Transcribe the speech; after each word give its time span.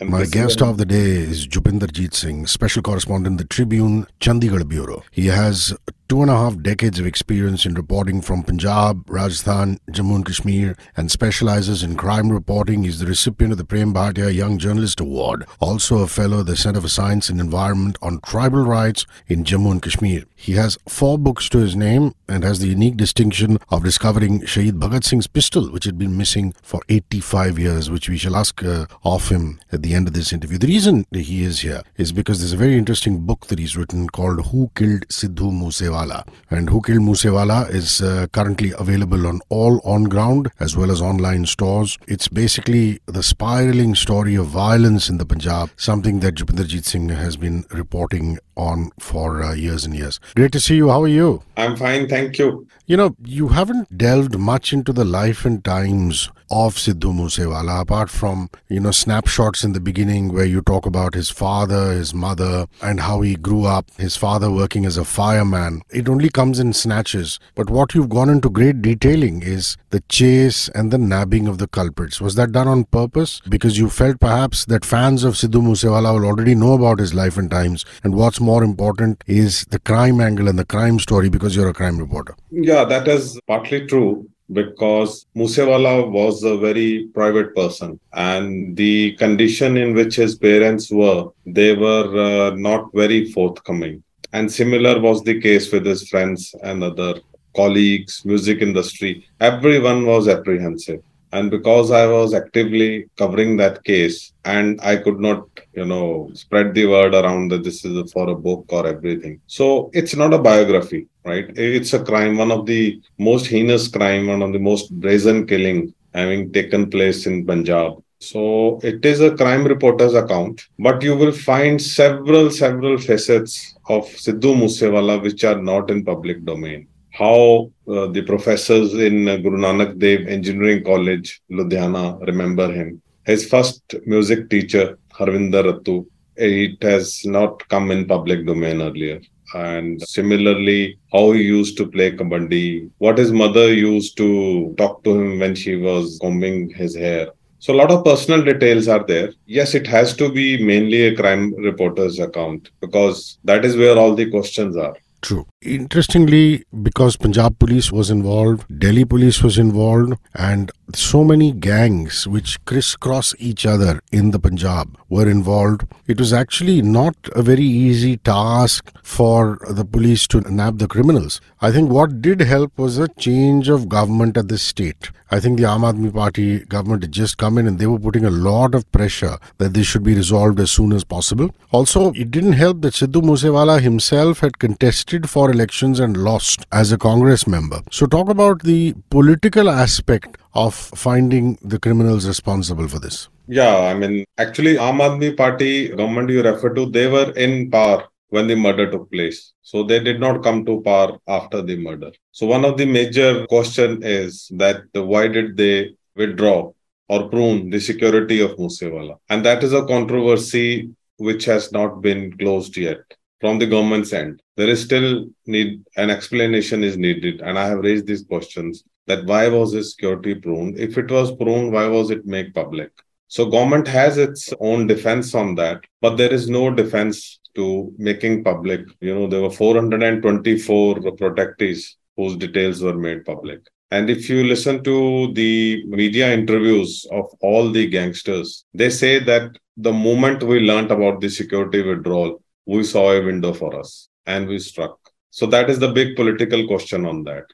And 0.00 0.10
My 0.10 0.24
guest 0.24 0.60
of 0.60 0.76
the 0.76 0.84
day 0.84 1.18
is 1.18 1.46
Jupinderjit 1.46 2.14
Singh, 2.14 2.48
special 2.48 2.82
correspondent, 2.82 3.38
the 3.38 3.44
Tribune, 3.44 4.08
Chandigarh 4.18 4.68
Bureau. 4.68 5.04
He 5.12 5.26
has 5.26 5.72
two 6.08 6.20
and 6.20 6.30
a 6.30 6.36
half 6.36 6.60
decades 6.60 6.98
of 6.98 7.06
experience 7.06 7.64
in 7.64 7.74
reporting 7.74 8.20
from 8.20 8.42
Punjab, 8.42 9.08
Rajasthan, 9.08 9.78
Jammu 9.90 10.16
and 10.16 10.26
Kashmir, 10.26 10.76
and 10.96 11.10
specializes 11.10 11.82
in 11.82 11.96
crime 11.96 12.30
reporting. 12.30 12.84
He's 12.84 12.98
the 12.98 13.06
recipient 13.06 13.52
of 13.52 13.58
the 13.58 13.64
Prem 13.64 13.94
Bhatia 13.94 14.34
Young 14.34 14.58
Journalist 14.58 15.00
Award, 15.00 15.44
also 15.60 15.98
a 15.98 16.06
fellow 16.06 16.40
of 16.40 16.46
the 16.46 16.56
Center 16.56 16.80
for 16.80 16.88
Science 16.88 17.28
and 17.28 17.40
Environment 17.40 17.96
on 18.02 18.20
Tribal 18.20 18.64
Rights 18.64 19.06
in 19.28 19.44
Jammu 19.44 19.72
and 19.72 19.82
Kashmir. 19.82 20.24
He 20.34 20.52
has 20.52 20.76
four 20.86 21.18
books 21.18 21.48
to 21.50 21.58
his 21.58 21.74
name 21.74 22.14
and 22.28 22.44
has 22.44 22.58
the 22.58 22.68
unique 22.68 22.96
distinction 22.96 23.58
of 23.70 23.84
discovering 23.84 24.40
Shahid 24.42 24.72
Bhagat 24.72 25.04
Singh's 25.04 25.26
pistol, 25.26 25.70
which 25.72 25.84
had 25.84 25.98
been 25.98 26.16
missing 26.16 26.54
for 26.62 26.82
85 26.88 27.58
years, 27.58 27.90
which 27.90 28.08
we 28.08 28.18
shall 28.18 28.36
ask 28.36 28.62
uh, 28.62 28.86
of 29.04 29.30
him 29.30 29.58
at 29.72 29.82
the 29.82 29.94
end 29.94 30.06
of 30.06 30.14
this 30.14 30.32
interview. 30.32 30.58
The 30.58 30.66
reason 30.66 31.06
he 31.12 31.44
is 31.44 31.60
here 31.60 31.82
is 31.96 32.12
because 32.12 32.40
there's 32.40 32.52
a 32.52 32.58
very 32.58 32.76
interesting 32.76 33.20
book 33.20 33.46
that 33.46 33.58
he's 33.58 33.76
written 33.76 34.08
called 34.08 34.46
Who 34.48 34.70
Killed 34.74 35.08
Sidhu 35.08 35.50
Moosewala. 35.94 36.26
And 36.50 36.70
Who 36.70 36.80
Killed 36.82 37.00
Moosewala 37.00 37.70
is 37.70 38.00
uh, 38.00 38.26
currently 38.32 38.72
available 38.78 39.26
on 39.26 39.40
all 39.48 39.80
on 39.84 40.04
ground 40.04 40.50
as 40.60 40.76
well 40.76 40.90
as 40.90 41.00
online 41.00 41.46
stores. 41.46 41.98
It's 42.06 42.28
basically 42.28 43.00
the 43.06 43.22
spiraling 43.22 43.94
story 43.94 44.34
of 44.34 44.46
violence 44.46 45.08
in 45.08 45.18
the 45.18 45.26
Punjab, 45.26 45.70
something 45.76 46.20
that 46.20 46.34
Jupinderjit 46.34 46.84
Singh 46.84 47.08
has 47.08 47.36
been 47.36 47.64
reporting 47.70 48.38
on 48.56 48.90
for 48.98 49.42
uh, 49.42 49.54
years 49.54 49.84
and 49.84 49.94
years. 49.96 50.20
Great 50.36 50.52
to 50.52 50.60
see 50.60 50.76
you. 50.76 50.88
How 50.88 51.02
are 51.02 51.08
you? 51.08 51.42
I'm 51.56 51.76
fine, 51.76 52.08
thank 52.08 52.38
you. 52.38 52.66
You 52.86 52.96
know, 52.96 53.16
you 53.24 53.48
haven't 53.48 53.96
delved 53.96 54.38
much 54.38 54.72
into 54.72 54.92
the 54.92 55.04
life 55.04 55.44
and 55.44 55.64
times 55.64 56.30
of 56.50 56.74
Sidhu 56.74 57.12
Moosewala, 57.12 57.80
apart 57.80 58.10
from, 58.10 58.50
you 58.68 58.80
know, 58.80 58.90
snapshots 58.90 59.64
in 59.64 59.72
the 59.72 59.80
beginning 59.80 60.32
where 60.32 60.44
you 60.44 60.60
talk 60.60 60.86
about 60.86 61.14
his 61.14 61.30
father, 61.30 61.92
his 61.92 62.12
mother, 62.14 62.66
and 62.82 63.00
how 63.00 63.20
he 63.20 63.34
grew 63.34 63.64
up, 63.64 63.90
his 63.96 64.16
father 64.16 64.50
working 64.50 64.84
as 64.84 64.96
a 64.96 65.04
fireman. 65.04 65.82
It 65.90 66.08
only 66.08 66.28
comes 66.28 66.58
in 66.58 66.72
snatches. 66.72 67.38
But 67.54 67.70
what 67.70 67.94
you've 67.94 68.08
gone 68.08 68.28
into 68.28 68.50
great 68.50 68.82
detailing 68.82 69.42
is 69.42 69.76
the 69.90 70.00
chase 70.08 70.68
and 70.70 70.90
the 70.90 70.98
nabbing 70.98 71.48
of 71.48 71.58
the 71.58 71.68
culprits. 71.68 72.20
Was 72.20 72.34
that 72.34 72.52
done 72.52 72.68
on 72.68 72.84
purpose? 72.84 73.40
Because 73.48 73.78
you 73.78 73.88
felt 73.88 74.20
perhaps 74.20 74.64
that 74.66 74.84
fans 74.84 75.24
of 75.24 75.34
Sidhu 75.34 75.62
Moosewala 75.62 76.14
will 76.14 76.26
already 76.26 76.54
know 76.54 76.74
about 76.74 76.98
his 76.98 77.14
life 77.14 77.38
and 77.38 77.50
times. 77.50 77.84
And 78.02 78.14
what's 78.14 78.40
more 78.40 78.62
important 78.62 79.24
is 79.26 79.64
the 79.70 79.78
crime 79.78 80.20
angle 80.20 80.48
and 80.48 80.58
the 80.58 80.64
crime 80.64 80.98
story 80.98 81.28
because 81.28 81.56
you're 81.56 81.68
a 81.68 81.74
crime 81.74 81.98
reporter. 81.98 82.36
Yeah, 82.50 82.84
that 82.84 83.08
is 83.08 83.40
partly 83.46 83.86
true 83.86 84.28
because 84.52 85.26
Moosewala 85.34 86.10
was 86.10 86.42
a 86.42 86.56
very 86.56 87.08
private 87.14 87.54
person 87.54 87.98
and 88.12 88.76
the 88.76 89.12
condition 89.16 89.76
in 89.76 89.94
which 89.94 90.16
his 90.16 90.36
parents 90.36 90.90
were, 90.90 91.28
they 91.46 91.74
were 91.74 92.50
uh, 92.50 92.54
not 92.54 92.90
very 92.94 93.30
forthcoming. 93.32 94.02
And 94.32 94.50
similar 94.50 95.00
was 95.00 95.22
the 95.22 95.40
case 95.40 95.72
with 95.72 95.86
his 95.86 96.08
friends 96.08 96.54
and 96.62 96.82
other 96.82 97.14
colleagues, 97.54 98.22
music 98.24 98.60
industry. 98.60 99.26
Everyone 99.40 100.06
was 100.06 100.28
apprehensive. 100.28 101.02
And 101.34 101.50
because 101.50 101.90
I 101.90 102.06
was 102.06 102.32
actively 102.32 103.06
covering 103.16 103.56
that 103.56 103.82
case 103.82 104.32
and 104.44 104.80
I 104.80 104.94
could 105.04 105.18
not, 105.18 105.42
you 105.72 105.84
know, 105.84 106.30
spread 106.32 106.74
the 106.74 106.86
word 106.86 107.12
around 107.12 107.50
that 107.50 107.64
this 107.64 107.84
is 107.84 108.12
for 108.12 108.30
a 108.30 108.36
book 108.36 108.66
or 108.68 108.86
everything. 108.86 109.40
So 109.48 109.90
it's 109.92 110.14
not 110.14 110.32
a 110.32 110.38
biography, 110.38 111.08
right? 111.24 111.46
It's 111.56 111.92
a 111.92 112.04
crime, 112.04 112.36
one 112.36 112.52
of 112.52 112.66
the 112.66 113.02
most 113.18 113.48
heinous 113.48 113.88
crime, 113.88 114.28
one 114.28 114.42
of 114.42 114.52
the 114.52 114.60
most 114.60 114.92
brazen 115.00 115.44
killing 115.48 115.92
having 116.14 116.52
taken 116.52 116.88
place 116.88 117.26
in 117.26 117.44
Punjab. 117.44 118.00
So 118.20 118.78
it 118.84 119.04
is 119.04 119.20
a 119.20 119.36
crime 119.36 119.64
reporter's 119.64 120.14
account, 120.14 120.68
but 120.78 121.02
you 121.02 121.16
will 121.16 121.32
find 121.32 121.82
several, 121.82 122.48
several 122.48 122.96
facets 122.96 123.74
of 123.88 124.04
Sidhu 124.06 124.54
Moosewala 124.62 125.20
which 125.20 125.42
are 125.42 125.60
not 125.60 125.90
in 125.90 126.04
public 126.04 126.44
domain 126.44 126.86
how 127.14 127.70
uh, 127.88 128.06
the 128.08 128.22
professors 128.22 128.92
in 128.94 129.24
Guru 129.42 129.58
Nanak 129.58 129.98
Dev 129.98 130.26
Engineering 130.26 130.82
College, 130.82 131.40
Ludhiana, 131.50 132.20
remember 132.26 132.72
him. 132.72 133.00
His 133.24 133.48
first 133.48 133.94
music 134.04 134.50
teacher, 134.50 134.98
Harvinder 135.12 135.62
Rattu, 135.68 136.06
it 136.36 136.82
has 136.82 137.24
not 137.24 137.66
come 137.68 137.92
in 137.92 138.06
public 138.06 138.44
domain 138.44 138.82
earlier. 138.82 139.20
And 139.54 140.02
similarly, 140.02 140.98
how 141.12 141.30
he 141.30 141.42
used 141.42 141.76
to 141.76 141.86
play 141.86 142.10
kabaddi, 142.10 142.90
what 142.98 143.18
his 143.18 143.30
mother 143.30 143.72
used 143.72 144.16
to 144.16 144.74
talk 144.76 145.04
to 145.04 145.10
him 145.10 145.38
when 145.38 145.54
she 145.54 145.76
was 145.76 146.18
combing 146.20 146.70
his 146.70 146.96
hair. 146.96 147.28
So 147.60 147.72
a 147.72 147.76
lot 147.76 147.92
of 147.92 148.04
personal 148.04 148.42
details 148.42 148.88
are 148.88 149.04
there. 149.06 149.32
Yes, 149.46 149.74
it 149.74 149.86
has 149.86 150.16
to 150.16 150.32
be 150.32 150.62
mainly 150.62 151.02
a 151.06 151.16
crime 151.16 151.54
reporter's 151.54 152.18
account 152.18 152.70
because 152.80 153.38
that 153.44 153.64
is 153.64 153.76
where 153.76 153.96
all 153.96 154.16
the 154.16 154.28
questions 154.28 154.76
are. 154.76 154.96
True. 155.22 155.46
Interestingly, 155.64 156.62
because 156.82 157.16
Punjab 157.16 157.58
police 157.58 157.90
was 157.90 158.10
involved, 158.10 158.66
Delhi 158.78 159.06
police 159.06 159.42
was 159.42 159.56
involved, 159.56 160.12
and 160.34 160.70
so 160.94 161.24
many 161.24 161.52
gangs 161.52 162.28
which 162.28 162.62
crisscross 162.66 163.34
each 163.38 163.64
other 163.64 164.00
in 164.12 164.30
the 164.30 164.38
Punjab 164.38 164.98
were 165.08 165.28
involved, 165.28 165.84
it 166.06 166.18
was 166.18 166.34
actually 166.34 166.82
not 166.82 167.16
a 167.32 167.40
very 167.40 167.64
easy 167.64 168.18
task 168.18 168.92
for 169.02 169.58
the 169.70 169.86
police 169.86 170.26
to 170.28 170.40
nab 170.52 170.78
the 170.78 170.86
criminals. 170.86 171.40
I 171.62 171.72
think 171.72 171.90
what 171.90 172.20
did 172.20 172.40
help 172.40 172.76
was 172.76 172.98
a 172.98 173.08
change 173.08 173.70
of 173.70 173.88
government 173.88 174.36
at 174.36 174.48
the 174.48 174.58
state. 174.58 175.10
I 175.30 175.40
think 175.40 175.58
the 175.58 175.64
Aam 175.64 175.80
Aadmi 175.80 176.12
Party 176.14 176.60
government 176.60 177.02
had 177.02 177.12
just 177.12 177.38
come 177.38 177.56
in 177.56 177.66
and 177.66 177.78
they 177.78 177.86
were 177.86 177.98
putting 177.98 178.26
a 178.26 178.30
lot 178.30 178.74
of 178.74 178.90
pressure 178.92 179.38
that 179.58 179.72
this 179.72 179.86
should 179.86 180.04
be 180.04 180.14
resolved 180.14 180.60
as 180.60 180.70
soon 180.70 180.92
as 180.92 181.02
possible. 181.02 181.50
Also, 181.72 182.12
it 182.12 182.30
didn't 182.30 182.52
help 182.52 182.82
that 182.82 182.92
Sidhu 182.92 183.22
Moosewala 183.22 183.80
himself 183.80 184.40
had 184.40 184.58
contested 184.58 185.28
for 185.30 185.50
elections 185.54 186.00
and 186.00 186.16
lost 186.28 186.64
as 186.80 186.92
a 186.92 186.98
Congress 186.98 187.46
member. 187.46 187.80
So, 187.90 188.06
talk 188.06 188.28
about 188.28 188.62
the 188.62 188.94
political 189.10 189.70
aspect 189.70 190.36
of 190.54 190.74
finding 190.74 191.58
the 191.62 191.78
criminals 191.78 192.26
responsible 192.28 192.88
for 192.88 192.98
this. 192.98 193.28
Yeah, 193.46 193.76
I 193.90 193.94
mean, 193.94 194.24
actually, 194.38 194.74
Aam 194.76 195.00
Aadmi 195.06 195.36
Party 195.36 195.88
government 195.88 196.30
you 196.30 196.42
refer 196.42 196.74
to, 196.74 196.86
they 196.86 197.06
were 197.08 197.30
in 197.32 197.70
power 197.70 198.04
when 198.34 198.46
the 198.48 198.56
murder 198.56 198.90
took 198.90 199.10
place. 199.12 199.52
So 199.62 199.82
they 199.82 200.00
did 200.00 200.18
not 200.20 200.42
come 200.42 200.64
to 200.66 200.80
power 200.82 201.18
after 201.28 201.62
the 201.62 201.76
murder. 201.76 202.10
So 202.32 202.46
one 202.46 202.64
of 202.64 202.76
the 202.76 202.86
major 202.86 203.46
question 203.46 204.02
is 204.02 204.48
that 204.62 204.82
why 204.92 205.28
did 205.28 205.56
they 205.56 205.94
withdraw 206.16 206.72
or 207.08 207.28
prune 207.28 207.70
the 207.70 207.80
security 207.80 208.40
of 208.40 208.56
Moosewala? 208.56 209.18
And 209.28 209.44
that 209.44 209.62
is 209.62 209.72
a 209.72 209.86
controversy 209.86 210.90
which 211.18 211.44
has 211.44 211.70
not 211.70 212.02
been 212.02 212.36
closed 212.38 212.76
yet 212.76 213.02
from 213.40 213.58
the 213.58 213.66
government's 213.66 214.12
end. 214.12 214.42
There 214.56 214.68
is 214.68 214.82
still 214.84 215.26
need 215.46 215.84
an 215.96 216.10
explanation 216.10 216.84
is 216.84 216.96
needed. 216.96 217.40
And 217.40 217.58
I 217.58 217.66
have 217.66 217.78
raised 217.78 218.06
these 218.06 218.24
questions 218.24 218.84
that 219.06 219.26
why 219.26 219.48
was 219.48 219.72
this 219.72 219.90
security 219.92 220.34
pruned? 220.34 220.78
If 220.78 220.96
it 220.96 221.10
was 221.10 221.34
pruned, 221.34 221.72
why 221.72 221.88
was 221.88 222.10
it 222.10 222.24
made 222.24 222.54
public? 222.54 222.90
So 223.26 223.46
government 223.46 223.88
has 223.88 224.16
its 224.16 224.52
own 224.60 224.86
defense 224.86 225.34
on 225.34 225.56
that, 225.56 225.80
but 226.00 226.16
there 226.16 226.32
is 226.32 226.48
no 226.48 226.70
defense 226.70 227.40
to 227.56 227.92
making 227.98 228.44
public. 228.44 228.86
You 229.00 229.14
know, 229.14 229.26
there 229.26 229.42
were 229.42 229.50
424 229.50 230.94
protectees 230.96 231.94
whose 232.16 232.36
details 232.36 232.80
were 232.80 232.94
made 232.96 233.24
public. 233.24 233.60
And 233.90 234.08
if 234.08 234.28
you 234.28 234.44
listen 234.44 234.84
to 234.84 235.32
the 235.32 235.84
media 235.86 236.32
interviews 236.32 237.06
of 237.10 237.26
all 237.40 237.70
the 237.70 237.88
gangsters, 237.88 238.64
they 238.72 238.90
say 238.90 239.18
that 239.24 239.56
the 239.76 239.92
moment 239.92 240.42
we 240.42 240.60
learned 240.60 240.92
about 240.92 241.20
the 241.20 241.28
security 241.28 241.82
withdrawal, 241.82 242.40
we 242.66 242.84
saw 242.84 243.12
a 243.12 243.24
window 243.24 243.52
for 243.52 243.78
us 243.78 244.08
and 244.26 244.46
we 244.46 244.58
struck. 244.58 244.98
So 245.30 245.46
that 245.46 245.68
is 245.68 245.78
the 245.78 245.92
big 245.92 246.16
political 246.16 246.66
question 246.66 247.04
on 247.06 247.24
that. 247.24 247.44